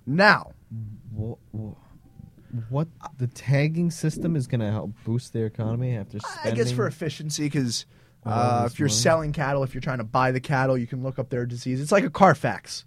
[0.06, 0.52] Now,
[1.12, 1.38] what,
[2.68, 6.86] what the tagging system is going to help boost their economy after I guess for
[6.86, 7.86] efficiency, because
[8.24, 8.96] uh, if you're money.
[8.96, 11.80] selling cattle, if you're trying to buy the cattle, you can look up their disease.
[11.80, 12.84] It's like a Carfax,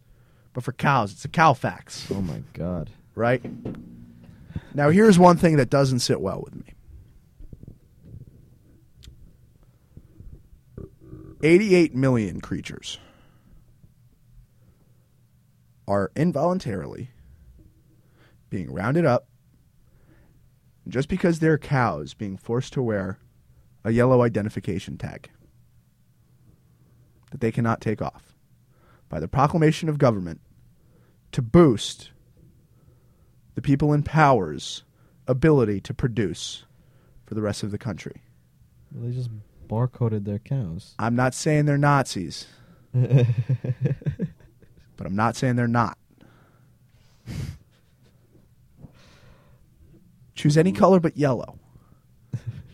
[0.54, 2.90] but for cows, it's a Cowfax, oh my god.
[3.16, 3.42] right?
[4.74, 6.74] Now, here's one thing that doesn't sit well with me.
[11.44, 13.00] 88 million creatures
[15.88, 17.10] are involuntarily
[18.50, 19.28] being rounded up
[20.88, 23.20] just because they're cows being forced to wear
[23.84, 25.30] a yellow identification tag
[27.32, 28.36] that they cannot take off
[29.10, 30.42] by the proclamation of government
[31.32, 32.12] to boost
[33.56, 34.84] the people in power's
[35.28, 36.66] ability to produce
[37.26, 38.22] for the rest of the country.
[38.92, 39.30] They just
[39.68, 40.96] barcoded their cows.
[41.00, 42.48] I'm not saying they're Nazis,
[42.94, 43.26] but
[45.00, 45.98] I'm not saying they're not.
[50.36, 51.60] Choose any color but yellow.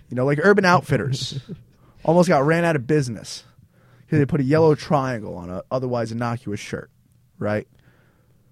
[0.10, 1.40] You know, like Urban Outfitters
[2.04, 3.44] almost got ran out of business
[4.00, 6.90] because they put a yellow triangle on a otherwise innocuous shirt,
[7.38, 7.68] right?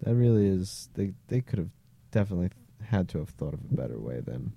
[0.03, 0.89] That really is.
[0.93, 1.69] They they could have
[2.11, 2.49] definitely
[2.83, 4.53] had to have thought of a better way than.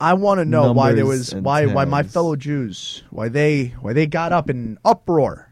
[0.00, 3.74] I want to know why there was and why why my fellow Jews why they
[3.80, 5.50] why they got up in uproar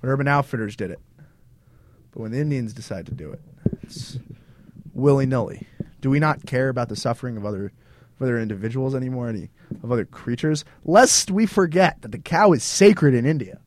[0.00, 1.00] when Urban Outfitters did it,
[2.10, 3.40] but when the Indians decide to do it,
[3.82, 4.18] it's
[4.92, 5.66] willy nilly.
[6.00, 9.28] Do we not care about the suffering of other of other individuals anymore?
[9.28, 9.50] Any
[9.82, 10.64] of other creatures?
[10.84, 13.60] Lest we forget that the cow is sacred in India.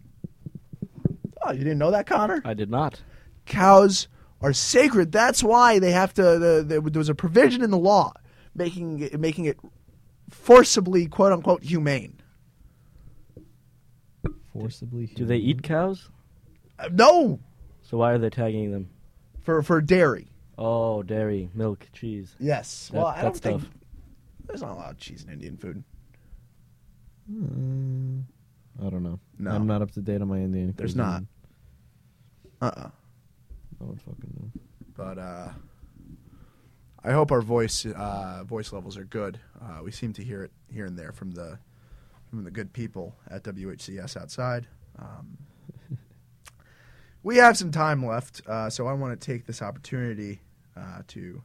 [1.43, 2.41] Oh, you didn't know that, Connor?
[2.45, 3.01] I did not.
[3.45, 4.07] cows
[4.41, 5.11] are sacred.
[5.11, 6.21] That's why they have to.
[6.21, 8.13] The, the, there was a provision in the law
[8.55, 9.57] making it, making it
[10.29, 12.19] forcibly quote unquote humane.
[14.53, 15.07] Forcibly.
[15.07, 16.09] Do they eat cows?
[16.77, 17.39] Uh, no,
[17.81, 18.89] So why are they tagging them?
[19.41, 20.27] for for dairy.
[20.61, 22.35] Oh, dairy, milk, cheese.
[22.37, 22.89] Yes.
[22.91, 23.73] That- well, I that don't think stuff.
[24.45, 25.83] there's not a lot of cheese in Indian food.
[27.31, 29.19] Uh, I don't know.
[29.37, 29.51] No.
[29.51, 30.67] I'm not up to date on my Indian.
[30.67, 30.77] Food.
[30.77, 31.27] There's cuisine.
[32.61, 32.77] not.
[32.77, 32.81] Uh.
[32.81, 32.89] uh
[33.79, 34.61] I would fucking know.
[34.97, 35.49] But uh,
[37.05, 39.39] I hope our voice uh, voice levels are good.
[39.61, 41.59] Uh, we seem to hear it here and there from the
[42.29, 44.67] from the good people at WHCS outside.
[44.97, 45.37] Um,
[47.23, 50.41] we have some time left, uh, so I want to take this opportunity
[50.79, 51.43] uh, to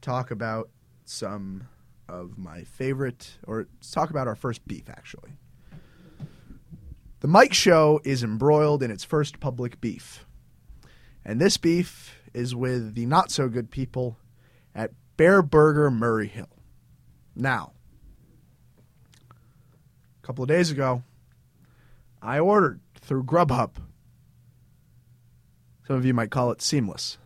[0.00, 0.70] talk about
[1.04, 1.68] some
[2.08, 5.32] of my favorite, or talk about our first beef, actually.
[7.20, 10.26] The Mike Show is embroiled in its first public beef.
[11.24, 14.18] And this beef is with the not so good people
[14.74, 16.48] at Bareburger Murray Hill.
[17.34, 17.72] Now,
[20.22, 21.02] a couple of days ago,
[22.22, 23.76] I ordered through Grubhub.
[25.86, 27.18] Some of you might call it seamless.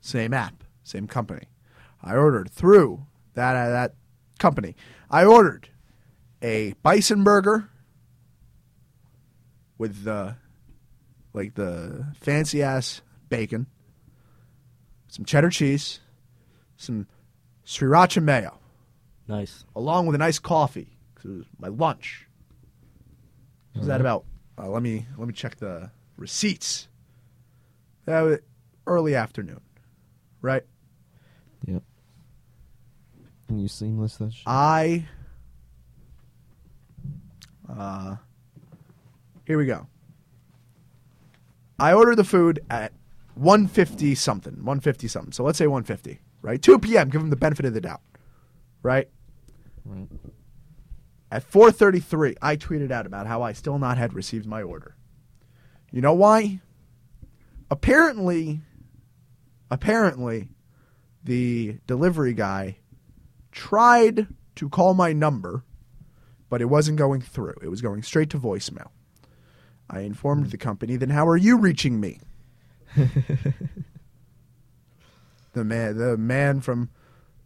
[0.00, 1.46] Same app, same company.
[2.02, 3.94] I ordered through that uh, that
[4.38, 4.76] company.
[5.10, 5.68] I ordered
[6.42, 7.68] a bison burger
[9.76, 10.36] with the
[11.32, 13.66] like the fancy ass bacon,
[15.08, 16.00] some cheddar cheese,
[16.76, 17.06] some
[17.66, 18.58] sriracha mayo,
[19.26, 19.64] Nice.
[19.76, 20.96] along with a nice coffee.
[21.24, 22.26] it was my lunch.
[23.74, 24.24] Was that about?
[24.56, 26.88] Uh, let me let me check the receipts.
[28.06, 28.38] That was
[28.86, 29.60] early afternoon,
[30.42, 30.62] right?
[31.66, 31.82] Yep.
[33.48, 34.42] Can you seamless that shit?
[34.46, 35.06] I.
[37.68, 38.16] Uh,
[39.46, 39.86] here we go.
[41.78, 42.92] I ordered the food at
[43.34, 45.32] 150 something, 150 something.
[45.32, 46.60] So let's say 150, right?
[46.60, 47.08] 2 p.m.
[47.08, 48.00] Give them the benefit of the doubt,
[48.82, 49.08] right?
[49.84, 50.08] Right.
[51.30, 54.96] At 4:33, I tweeted out about how I still not had received my order.
[55.92, 56.60] You know why?
[57.70, 58.62] Apparently,
[59.70, 60.48] apparently,
[61.24, 62.76] the delivery guy
[63.52, 64.26] tried
[64.56, 65.62] to call my number,
[66.48, 67.54] but it wasn't going through.
[67.62, 68.88] It was going straight to voicemail.
[69.90, 72.20] I informed the company, then how are you reaching me?
[75.52, 76.90] the man the man from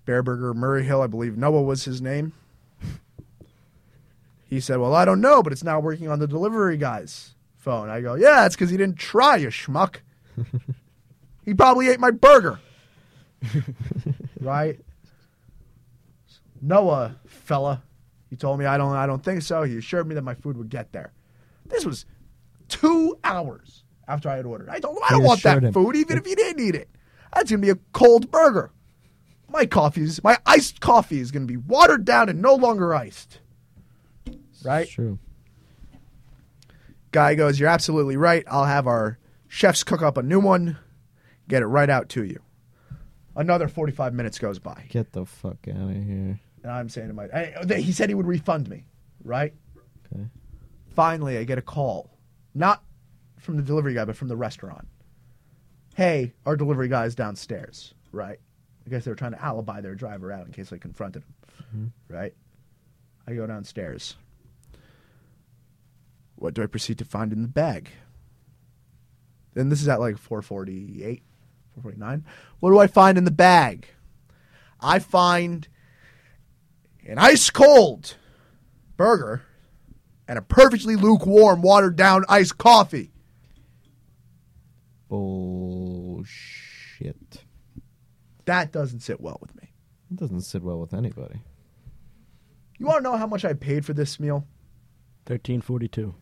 [0.07, 2.33] Bareburger Murray Hill, I believe Noah was his name.
[4.53, 7.89] He said, Well, I don't know, but it's not working on the delivery guy's phone.
[7.89, 9.97] I go, Yeah, it's because he didn't try, you schmuck.
[11.45, 12.61] he probably ate my burger.
[14.41, 14.79] right?
[16.61, 17.83] Noah, fella,
[18.31, 19.63] he told me I don't I don't think so.
[19.65, 21.13] He assured me that my food would get there.
[21.67, 22.07] This was
[22.69, 24.69] two hours after I had ordered.
[24.69, 25.73] I don't I don't He want that him.
[25.73, 26.89] food, even if you didn't eat it.
[27.35, 28.71] That's gonna be a cold burger.
[29.49, 33.41] My coffee's my iced coffee is gonna be watered down and no longer iced.
[34.65, 34.83] Right?
[34.83, 35.19] It's true.
[37.11, 38.45] Guy goes, You're absolutely right.
[38.49, 40.79] I'll have our chefs cook up a new one,
[41.53, 42.41] get it right out to you.
[43.37, 44.87] Another 45 minutes goes by.
[44.89, 46.41] Get the fuck out of here.
[46.63, 48.87] And I'm saying to my, I- he said he would refund me,
[49.23, 49.53] right?
[50.07, 50.25] Okay.
[50.95, 52.11] Finally, I get a call,
[52.55, 52.83] not
[53.39, 54.89] from the delivery guy, but from the restaurant.
[55.95, 58.39] Hey, our delivery guy is downstairs, right?
[58.87, 61.35] I guess they were trying to alibi their driver out in case I confronted him,
[61.77, 62.15] mm-hmm.
[62.15, 62.35] right?
[63.27, 64.17] I go downstairs.
[66.37, 67.91] What do I proceed to find in the bag?
[69.55, 71.23] And this is at like 448,
[71.75, 72.25] 449.
[72.61, 73.89] What do I find in the bag?
[74.81, 75.69] I find
[77.07, 78.17] an ice cold
[78.97, 79.43] burger
[80.29, 83.13] and a perfectly lukewarm, watered down iced coffee.
[85.09, 86.27] Bullshit.
[88.45, 89.73] That doesn't sit well with me.
[90.11, 91.41] It doesn't sit well with anybody.
[92.79, 94.47] You want to know how much I paid for this meal?
[95.27, 96.15] Thirteen forty-two.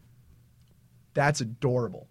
[1.14, 2.09] That's adorable.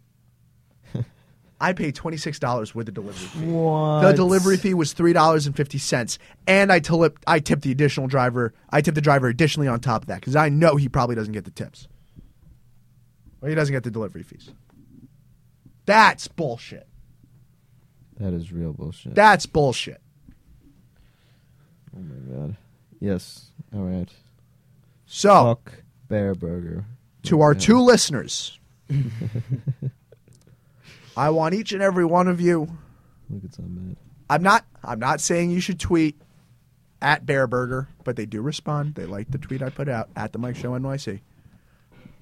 [1.61, 3.45] I paid twenty six dollars with the delivery fee.
[3.51, 4.01] What?
[4.03, 7.71] The delivery fee was three dollars and fifty cents, and I tip I tipped the
[7.71, 8.53] additional driver.
[8.69, 11.33] I tipped the driver additionally on top of that because I know he probably doesn't
[11.33, 11.87] get the tips.
[13.41, 14.51] Well, he doesn't get the delivery fees.
[15.85, 16.87] That's bullshit.
[18.19, 19.15] That is real bullshit.
[19.15, 20.01] That's bullshit.
[21.95, 22.57] oh my god.
[22.99, 23.51] Yes.
[23.73, 24.09] All right.
[25.05, 25.29] So,
[25.65, 25.73] Fuck
[26.09, 26.83] Bareburger.
[27.23, 28.59] to our two listeners,
[31.19, 32.77] I want each and every one of you.
[33.29, 33.97] Look, not bad.
[34.29, 34.65] I'm not.
[34.85, 36.15] I'm not saying you should tweet
[37.01, 38.95] at Bareburger, but they do respond.
[38.95, 41.19] They like the tweet I put out at the Mike Show NYC.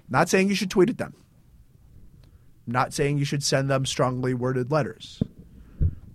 [0.10, 1.14] Not saying you should tweet at them.
[2.66, 5.22] Not saying you should send them strongly worded letters.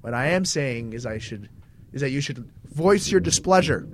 [0.00, 1.50] What I am saying is I should
[1.92, 3.86] is that you should voice your displeasure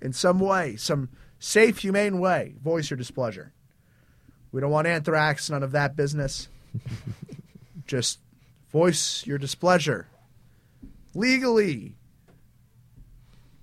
[0.00, 2.54] in some way, some safe, humane way.
[2.64, 3.52] Voice your displeasure.
[4.52, 6.48] We don't want anthrax, none of that business.
[7.86, 8.18] Just
[8.70, 10.08] voice your displeasure
[11.14, 11.96] legally.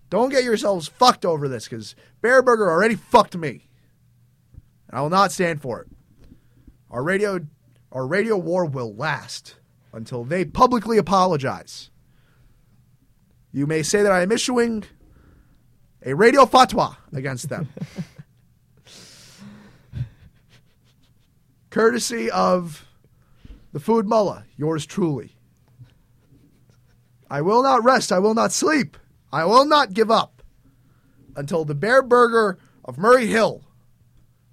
[0.10, 3.68] Don't get yourselves fucked over this because Bareburger already fucked me.
[4.88, 5.88] And I will not stand for it.
[6.92, 7.40] Our radio,
[7.92, 9.56] our radio war will last
[9.92, 11.90] until they publicly apologize.
[13.52, 14.84] You may say that I am issuing
[16.06, 17.70] a radio fatwa against them.
[21.70, 22.86] Courtesy of
[23.74, 25.36] the Food Mullah, yours truly.
[27.30, 28.12] I will not rest.
[28.12, 28.98] I will not sleep.
[29.32, 30.44] I will not give up
[31.36, 33.64] until the Bareburger of Murray Hill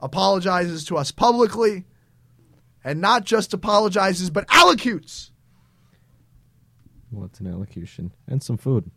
[0.00, 1.84] apologizes to us publicly
[2.82, 5.30] and not just apologizes, but allocutes.
[7.10, 8.12] What's an allocution?
[8.26, 8.90] And some food.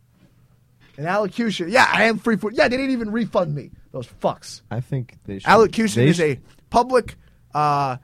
[0.96, 1.68] An allocution.
[1.68, 2.54] Yeah, I am free food.
[2.56, 3.72] Yeah, they didn't even refund me.
[3.90, 4.62] Those fucks.
[4.70, 5.48] I think they should.
[5.48, 7.16] Allocution they is sh- a public,
[7.52, 7.96] uh,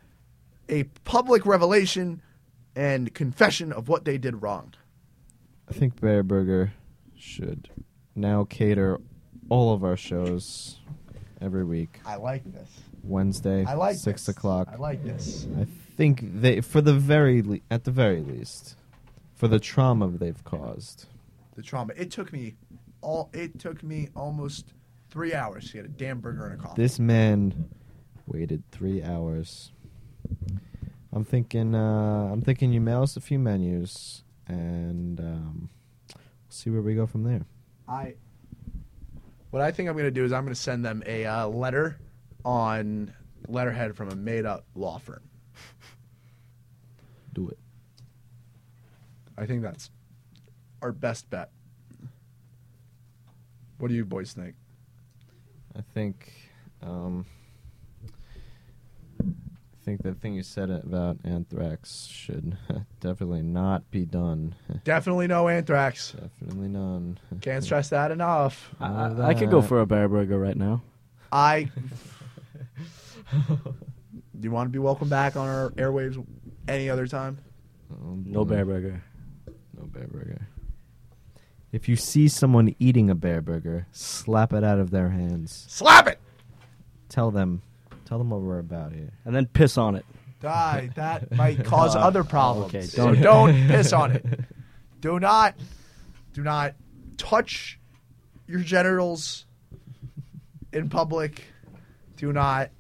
[0.71, 2.23] a public revelation
[2.75, 4.73] and confession of what they did wrong.
[5.69, 6.71] I think Bareburger
[7.17, 7.69] should
[8.15, 8.99] now cater
[9.49, 10.79] all of our shows
[11.41, 12.01] every week.
[12.07, 12.69] I like this.
[13.03, 14.37] Wednesday, I like six this.
[14.37, 14.69] o'clock.
[14.71, 15.47] I like this.
[15.59, 15.67] I
[15.97, 18.77] think they, for the very, le- at the very least,
[19.35, 21.07] for the trauma they've caused.
[21.57, 21.95] The trauma.
[21.97, 22.57] It took me
[23.01, 23.31] all.
[23.33, 24.75] It took me almost
[25.11, 26.83] three hours to get a damn burger and a coffee.
[26.83, 27.71] This man
[28.27, 29.73] waited three hours.
[31.13, 31.75] I'm thinking.
[31.75, 35.69] Uh, I'm thinking you mail us a few menus, and um,
[36.49, 37.47] see where we go from there.
[37.89, 38.15] I.
[39.51, 41.49] What I think I'm going to do is I'm going to send them a uh,
[41.49, 41.99] letter
[42.45, 43.13] on
[43.49, 45.23] letterhead from a made up law firm.
[47.33, 47.59] Do it.
[49.37, 49.91] I think that's
[50.83, 51.51] our best bet.
[53.79, 54.55] What do you boys think?
[55.77, 56.33] I think.
[56.83, 57.27] Um,
[59.91, 62.57] think the thing you said about anthrax should
[63.01, 64.55] definitely not be done.
[64.85, 66.13] Definitely no anthrax.
[66.13, 67.19] definitely none.
[67.41, 68.73] Can't stress that enough.
[68.79, 70.83] I, All I, I could go for a bear burger right now.
[71.33, 71.71] I.
[73.33, 76.25] do you want to be welcome back on our airwaves
[76.69, 77.39] any other time?
[77.93, 79.03] Oh, No bear burger.
[79.77, 80.47] No bear burger.
[81.73, 85.67] If you see someone eating a bear burger, slap it out of their hands.
[85.69, 86.21] Slap it!
[87.09, 87.63] Tell them,
[88.11, 89.13] tell them what we're about here.
[89.25, 90.05] And then piss on it.
[90.43, 90.91] Die.
[90.97, 92.75] That might cause other problems.
[92.75, 93.23] okay, so don't-
[93.55, 94.25] don't piss on it.
[95.01, 95.55] Do not,
[96.35, 96.75] do not
[97.17, 97.79] touch
[98.49, 99.47] your genitals
[100.73, 101.45] in public.
[102.17, 102.71] Do not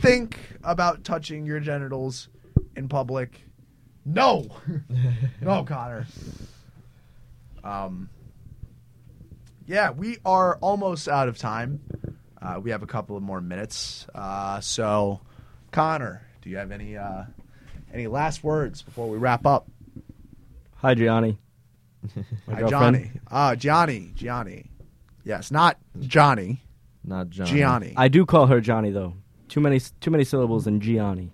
[0.00, 2.30] think about touching your genitals
[2.74, 3.42] in public.
[4.06, 4.48] No,
[5.42, 6.06] no, Connor.
[7.62, 8.08] Um,
[9.66, 11.80] yeah, we are almost out of time.
[12.42, 14.06] Uh, we have a couple of more minutes.
[14.14, 15.20] Uh, so,
[15.72, 17.24] Connor, do you have any uh,
[17.92, 19.68] any last words before we wrap up?
[20.76, 21.38] Hi, Gianni.
[22.46, 22.70] My Hi, girlfriend.
[22.70, 23.10] Johnny.
[23.30, 24.12] Uh, Gianni.
[24.14, 24.70] Gianni.
[25.24, 26.62] Yes, not Johnny.
[27.04, 27.50] Not Johnny.
[27.50, 27.94] Gianni.
[27.96, 29.14] I do call her Johnny though.
[29.48, 31.30] Too many too many syllables in Gianni.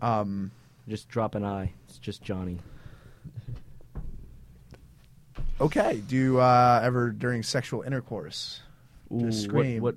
[0.00, 0.52] Um,
[0.88, 1.72] Just drop an I.
[1.88, 2.58] It's just Johnny.
[5.60, 6.00] okay.
[6.06, 8.60] Do you uh, ever during sexual intercourse?
[9.12, 9.82] Ooh, Just scream.
[9.82, 9.96] What,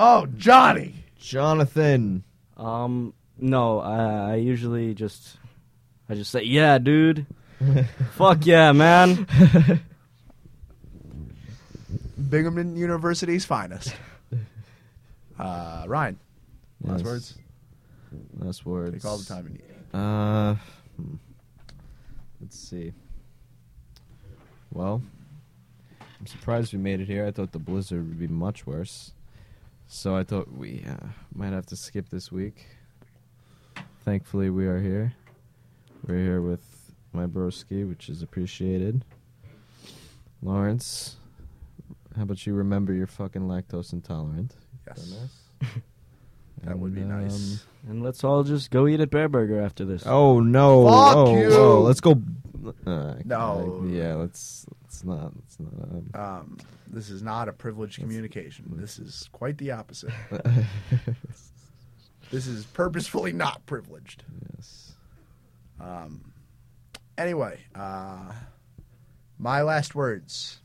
[0.00, 0.94] Oh, Johnny.
[1.18, 2.22] Jonathan.
[2.56, 3.12] Um.
[3.36, 3.80] No.
[3.80, 5.36] I, I usually just.
[6.08, 7.26] I just say, yeah, dude.
[8.12, 9.26] Fuck yeah, man.
[12.30, 13.94] Binghamton University's finest.
[15.38, 16.18] Uh, Ryan.
[16.82, 17.06] Last Yes.
[17.06, 17.38] words.
[18.40, 18.94] Last words.
[18.94, 19.62] Take all the time you need.
[19.94, 20.56] Uh,
[20.96, 21.14] hmm.
[22.40, 22.92] let's see.
[24.72, 25.00] Well,
[26.18, 27.24] I'm surprised we made it here.
[27.24, 29.12] I thought the blizzard would be much worse.
[29.88, 32.66] So I thought we uh, might have to skip this week.
[34.04, 35.14] Thankfully, we are here.
[36.06, 39.04] We're here with my broski, which is appreciated.
[40.42, 41.16] Lawrence,
[42.16, 44.54] how about you remember you're fucking lactose intolerant?
[44.86, 45.00] Yes.
[45.62, 45.68] Dumbass.
[46.64, 47.62] That would be And, nice.
[47.84, 50.02] um, And let's all just go eat at Bareburger after this.
[50.04, 50.84] Oh no!
[50.88, 51.50] Fuck oh, you.
[51.50, 52.20] whoa, let's go.
[52.86, 53.84] Uh, No.
[53.88, 54.66] Yeah, let's.
[54.82, 55.32] Let's not.
[55.36, 56.20] Let's not.
[56.20, 58.64] Um, this is not a privileged communication.
[58.76, 60.10] This is quite the opposite.
[60.44, 60.64] Um,
[62.30, 64.22] This is purposefully not privileged.
[64.54, 64.92] yes.
[65.80, 66.32] Um,
[67.16, 68.32] anyway, uh,
[69.38, 70.60] my last words.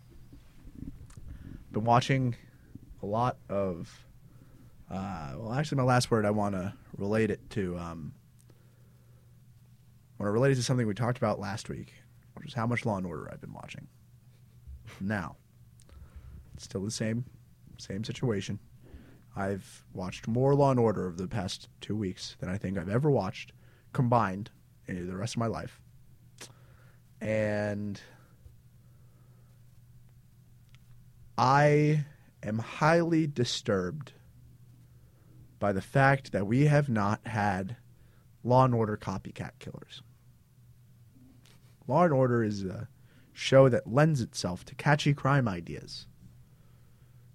[1.71, 2.35] Been watching
[3.01, 3.89] a lot of.
[4.91, 7.77] Uh, well, actually, my last word I want to relate it to.
[7.77, 8.13] Um,
[10.29, 11.93] it to something we talked about last week,
[12.35, 13.87] which is how much Law and Order I've been watching.
[14.99, 15.37] Now,
[16.53, 17.25] it's still the same,
[17.77, 18.59] same situation.
[19.35, 22.89] I've watched more Law and Order over the past two weeks than I think I've
[22.89, 23.51] ever watched
[23.91, 24.51] combined
[24.87, 25.79] in the rest of my life.
[27.19, 27.99] And
[31.37, 32.05] I
[32.43, 34.13] am highly disturbed
[35.59, 37.77] by the fact that we have not had
[38.43, 40.03] Law and Order copycat killers.
[41.87, 42.87] Law and Order is a
[43.33, 46.07] show that lends itself to catchy crime ideas.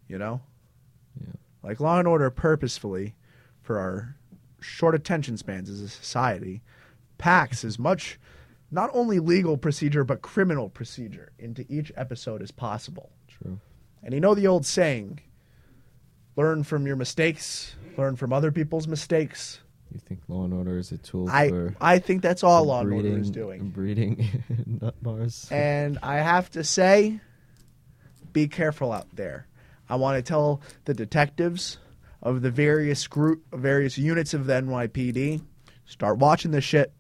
[0.06, 0.40] You know?
[1.20, 1.34] Yeah.
[1.62, 3.14] Like Law and Order purposefully,
[3.60, 4.16] for our
[4.60, 6.62] short attention spans as a society,
[7.18, 8.18] packs as much
[8.70, 13.10] not only legal procedure but criminal procedure into each episode as possible.
[13.26, 13.58] True.
[14.02, 15.20] And you know the old saying,
[16.36, 19.60] learn from your mistakes, learn from other people's mistakes.
[19.92, 22.80] You think Law and Order is a tool I for I think that's all Law
[22.80, 23.70] and Order is doing.
[23.70, 24.28] breeding
[24.66, 25.48] nut bars?
[25.50, 27.20] And I have to say,
[28.32, 29.46] be careful out there.
[29.88, 31.78] I want to tell the detectives
[32.22, 35.40] of the various group, various units of the NYPD,
[35.86, 36.92] start watching this shit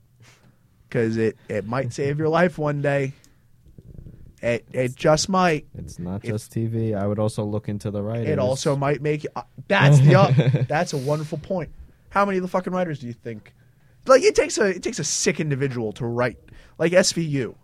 [0.88, 3.12] because it, it might save your life one day.
[4.40, 5.66] It it just might.
[5.74, 6.96] it's not just TV.
[6.96, 8.28] I would also look into the writers.
[8.28, 9.30] It also might make you.
[9.34, 10.32] Uh, that's the up.
[10.68, 11.70] that's a wonderful point.
[12.10, 13.54] How many of the fucking writers do you think
[14.06, 16.38] like it takes a it takes a sick individual to write
[16.78, 17.54] like SVU.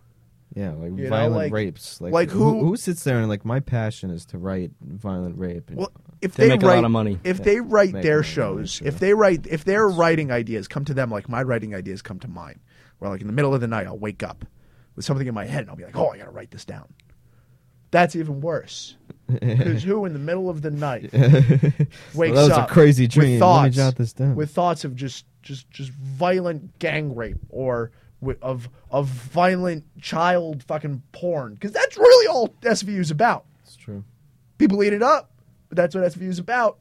[0.54, 2.00] Yeah, like You know, violent like- rapes.
[2.00, 5.36] Like, like who, who- who sits there and like my passion is to write violent
[5.38, 5.68] rape.
[5.68, 5.90] And, Well,
[6.20, 7.18] if They they, make a write, lot of money.
[7.24, 8.86] if Yeah, they write make their money, shows, sure.
[8.86, 12.20] if they write, if their writing ideas come to them like my writing ideas come
[12.20, 12.60] to mine,
[12.98, 14.44] where like in the middle of the night I'll wake up
[14.94, 16.86] with something in my head and I'll be like, oh, I gotta write this down.
[17.94, 18.96] That's even worse.
[19.26, 23.12] Because who in the middle of the night wakes that was a up crazy with
[23.12, 23.28] dream.
[23.30, 24.34] Let me thoughts, jot this down.
[24.34, 27.90] with thoughts of just just just violent gang rape or
[28.42, 33.46] of of violent child fucking porn because that's really all SVU is about.
[33.62, 34.04] it's true.
[34.58, 35.30] People eat it up,
[35.70, 36.76] but that's what SVU is about.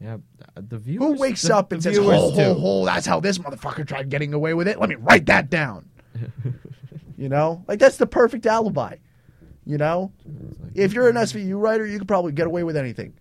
[0.00, 0.14] Yeah,
[0.56, 1.06] uh, the viewers.
[1.06, 2.84] Who wakes the- up and says, "Ho ho ho"?
[2.86, 4.80] That's how this motherfucker tried getting away with it.
[4.80, 5.90] Let me write that down.
[7.18, 8.96] you know, like that's the perfect alibi.
[9.68, 10.12] You know,
[10.74, 13.14] if you're an SVU writer, you could probably get away with anything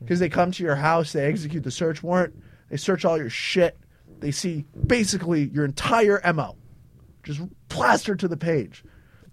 [0.00, 2.34] because they come to your house, they execute the search warrant,
[2.68, 3.78] they search all your shit,
[4.18, 6.56] they see basically your entire mo,
[7.22, 8.82] just plastered to the page.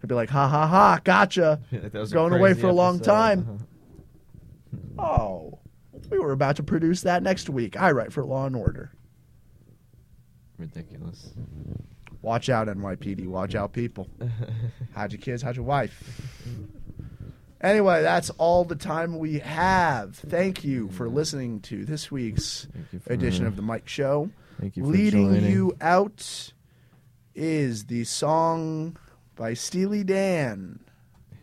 [0.01, 2.73] They'd be like, "Ha ha ha, gotcha." That was a Going away crazy for a
[2.73, 3.11] long episode.
[3.11, 3.67] time.
[4.99, 5.59] Oh,
[6.09, 7.75] we were about to produce that next week.
[7.79, 8.91] I write for Law and Order.
[10.57, 11.33] Ridiculous.
[12.21, 13.25] Watch out, NYPD.
[13.27, 14.07] Watch out, people.
[14.95, 15.41] How'd your kids?
[15.41, 16.21] How'd your wife?
[17.61, 20.15] Anyway, that's all the time we have.
[20.15, 24.31] Thank you for listening to this week's Thank you for- edition of the Mike Show.
[24.59, 25.51] Thank you for Leading joining.
[25.51, 26.53] you out
[27.35, 28.97] is the song
[29.35, 30.79] by Steely Dan,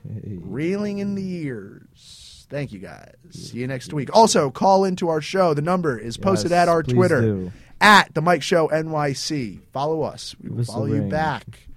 [0.04, 0.38] Hey.
[0.40, 2.46] Reeling in the Years.
[2.50, 3.14] Thank you guys.
[3.30, 4.08] See you next week.
[4.14, 5.52] Also, call into our show.
[5.54, 7.52] The number is posted Yes, at our Twitter do.
[7.80, 9.60] At the Mike Show NYC.
[9.72, 10.34] Follow us.
[10.42, 11.68] We will Give us a follow you back.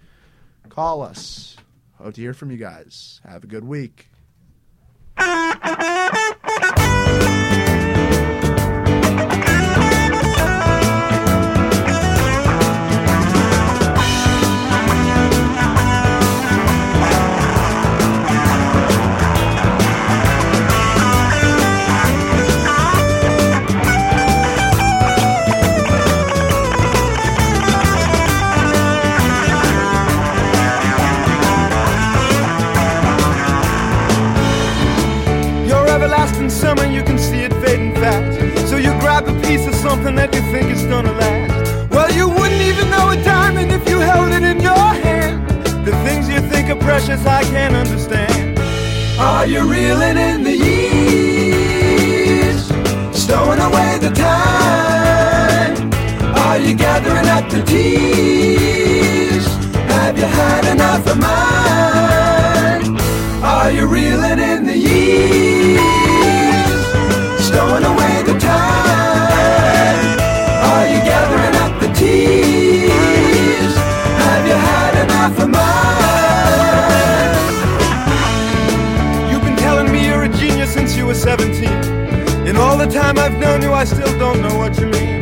[0.69, 1.57] Call us.
[1.97, 3.21] Hope to hear from you guys.
[3.27, 4.07] Have a good week.
[46.91, 48.59] Precious, I can't understand.
[49.17, 51.85] Are you reeling in the years?
[53.17, 55.89] Stowing away the time?
[56.45, 59.47] Are you gathering up the tears?
[59.93, 62.97] Have you had enough of mine?
[63.41, 66.20] Are you reeling in the years?
[81.41, 82.47] 17.
[82.47, 85.21] In all the time I've known you, I still don't know what you mean.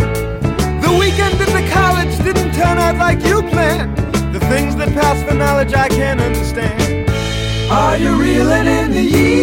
[0.82, 3.96] The weekend at the college didn't turn out like you planned.
[4.34, 7.10] The things that pass for knowledge I can't understand.
[7.72, 9.36] Are you reeling in the years?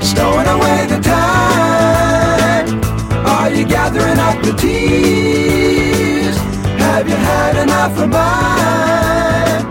[0.00, 2.80] Stowing away the time?
[3.26, 6.36] Are you gathering up the tears?
[6.80, 9.66] Have you had enough of mine?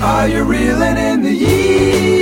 [0.00, 2.21] Are you reeling in the years?